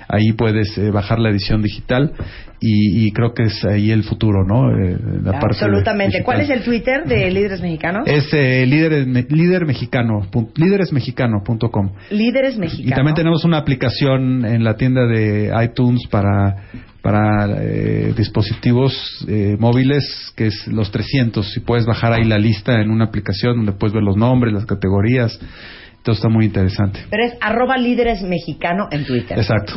Ahí 0.10 0.32
puedes 0.34 0.78
eh, 0.78 0.90
bajar 0.92 1.20
la 1.20 1.30
edición 1.30 1.62
digital 1.62 2.14
y, 2.62 3.06
y 3.06 3.12
creo 3.12 3.34
que 3.34 3.44
es 3.44 3.64
ahí 3.66 3.92
el 3.92 4.04
futuro, 4.04 4.46
¿no? 4.48 4.72
Eh, 4.72 4.98
la 5.24 5.34
parte 5.34 5.58
absolutamente. 5.66 6.24
¿cuál 6.24 6.42
es 6.42 6.50
el 6.50 6.64
Twitter 6.64 7.04
de 7.06 7.30
líderes 7.30 7.62
mexicanos? 7.62 8.08
Es 8.08 8.34
eh, 8.34 8.66
líderes, 8.66 9.06
me- 9.06 9.26
líder 9.30 9.66
mexicano, 9.66 10.26
líderesmexicano.com. 10.56 11.92
líderes 12.12 12.58
mexicanos 12.58 12.92
Y 12.92 12.96
también 12.96 13.16
tenemos 13.16 13.44
una 13.46 13.58
aplicación 13.58 14.46
en 14.46 14.64
la 14.64 14.76
tienda 14.76 15.06
de 15.08 15.52
iTunes 15.64 16.08
para 16.10 16.56
para 17.02 17.48
eh, 17.64 18.14
dispositivos 18.18 18.94
eh, 19.30 19.56
móviles 19.60 20.34
que 20.36 20.48
es 20.48 20.68
los 20.68 20.92
300 20.92 21.56
y 21.56 21.60
puedes 21.62 21.86
bajar 21.86 22.12
ahí 22.12 22.26
la 22.26 22.38
lista 22.38 22.82
en 22.82 22.90
una 22.90 23.06
aplicación 23.06 23.56
donde 23.58 23.72
puedes 23.72 23.94
ver 23.94 24.04
los 24.04 24.18
nombres, 24.18 24.54
las 24.54 24.66
categorías. 24.66 25.40
Entonces 25.98 26.20
está 26.24 26.30
muy 26.30 26.46
interesante. 26.46 27.00
pero 27.10 27.24
es 27.26 27.34
arroba 27.40 27.78
líderes 27.78 28.22
mexicano 28.24 28.88
en 28.92 29.06
Twitter 29.06 29.38
Exacto. 29.38 29.74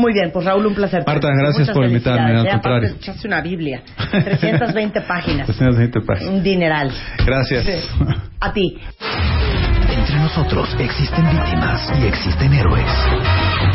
Muy 0.00 0.14
bien, 0.14 0.30
pues 0.32 0.46
Raúl, 0.46 0.64
un 0.66 0.74
placer. 0.74 1.04
Marta, 1.06 1.28
Muchas 1.28 1.42
gracias 1.42 1.70
por 1.70 1.84
invitarme, 1.84 2.30
al. 2.30 2.38
Aparte, 2.38 2.50
contrario. 2.52 2.88
echaste 2.96 3.26
una 3.28 3.40
Biblia, 3.42 3.82
320 4.10 5.00
páginas, 5.08 5.46
320 5.46 6.00
páginas. 6.00 6.32
un 6.32 6.42
dineral. 6.42 6.90
Gracias. 7.26 7.64
Sí. 7.64 7.72
A 8.40 8.52
ti. 8.52 8.78
Entre 9.98 10.16
nosotros 10.18 10.74
existen 10.78 11.28
víctimas 11.30 11.92
y 12.00 12.06
existen 12.06 12.52
héroes. 12.54 12.86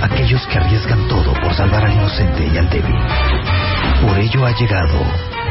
Aquellos 0.02 0.42
que 0.48 0.58
arriesgan 0.58 1.08
todo 1.08 1.34
por 1.34 1.54
salvar 1.54 1.86
al 1.86 1.94
inocente 1.94 2.48
y 2.52 2.58
al 2.58 2.70
débil. 2.70 2.96
Por 4.02 4.18
ello 4.18 4.46
ha 4.46 4.52
llegado 4.58 5.00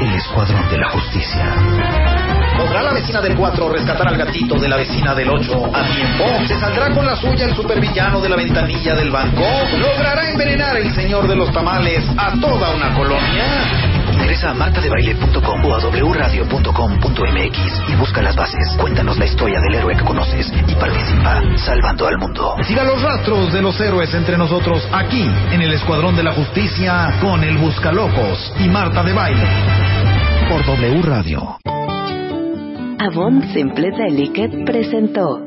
el 0.00 0.14
Escuadrón 0.14 0.68
de 0.70 0.78
la 0.78 0.90
Justicia. 0.90 1.54
¿Podrá 2.56 2.82
la 2.82 2.92
vecina 2.92 3.20
del 3.20 3.36
4 3.36 3.68
rescatar 3.68 4.08
al 4.08 4.16
gatito 4.16 4.58
de 4.58 4.68
la 4.68 4.76
vecina 4.76 5.14
del 5.14 5.28
8 5.28 5.70
a 5.72 5.82
tiempo? 5.84 6.24
¿Se 6.46 6.58
saldrá 6.58 6.90
con 6.90 7.04
la 7.04 7.16
suya 7.16 7.46
el 7.46 7.54
supervillano 7.54 8.20
de 8.20 8.28
la 8.28 8.36
ventanilla 8.36 8.94
del 8.94 9.10
banco? 9.10 9.42
¿Logrará 9.78 10.28
envenenar 10.30 10.76
el 10.76 10.92
señor 10.94 11.28
de 11.28 11.36
los 11.36 11.52
tamales 11.52 12.04
a 12.16 12.32
toda 12.40 12.74
una 12.74 12.94
colonia? 12.94 13.93
Ingresa 14.14 14.50
a 14.50 14.54
martadebaile.com 14.54 15.64
o 15.64 15.74
a 15.74 15.78
wradio.com.mx 15.78 17.82
y 17.88 17.96
busca 17.96 18.22
las 18.22 18.36
bases. 18.36 18.76
Cuéntanos 18.78 19.18
la 19.18 19.26
historia 19.26 19.58
del 19.60 19.74
héroe 19.74 19.96
que 19.96 20.04
conoces 20.04 20.52
y 20.68 20.74
participa 20.76 21.42
salvando 21.58 22.06
al 22.06 22.18
mundo. 22.18 22.54
Siga 22.62 22.84
los 22.84 23.02
rastros 23.02 23.52
de 23.52 23.60
los 23.60 23.78
héroes 23.80 24.14
entre 24.14 24.38
nosotros 24.38 24.88
aquí 24.92 25.28
en 25.52 25.60
el 25.60 25.72
Escuadrón 25.72 26.14
de 26.16 26.22
la 26.22 26.32
Justicia 26.32 27.18
con 27.20 27.42
el 27.42 27.58
Buscalocos 27.58 28.52
y 28.60 28.68
Marta 28.68 29.02
de 29.02 29.12
Baile. 29.12 29.48
Por 30.48 30.64
W 30.64 31.02
Radio. 31.02 31.58
Avon 33.00 33.42
Simple 33.52 33.90
Delicate 33.90 34.64
presentó 34.64 35.44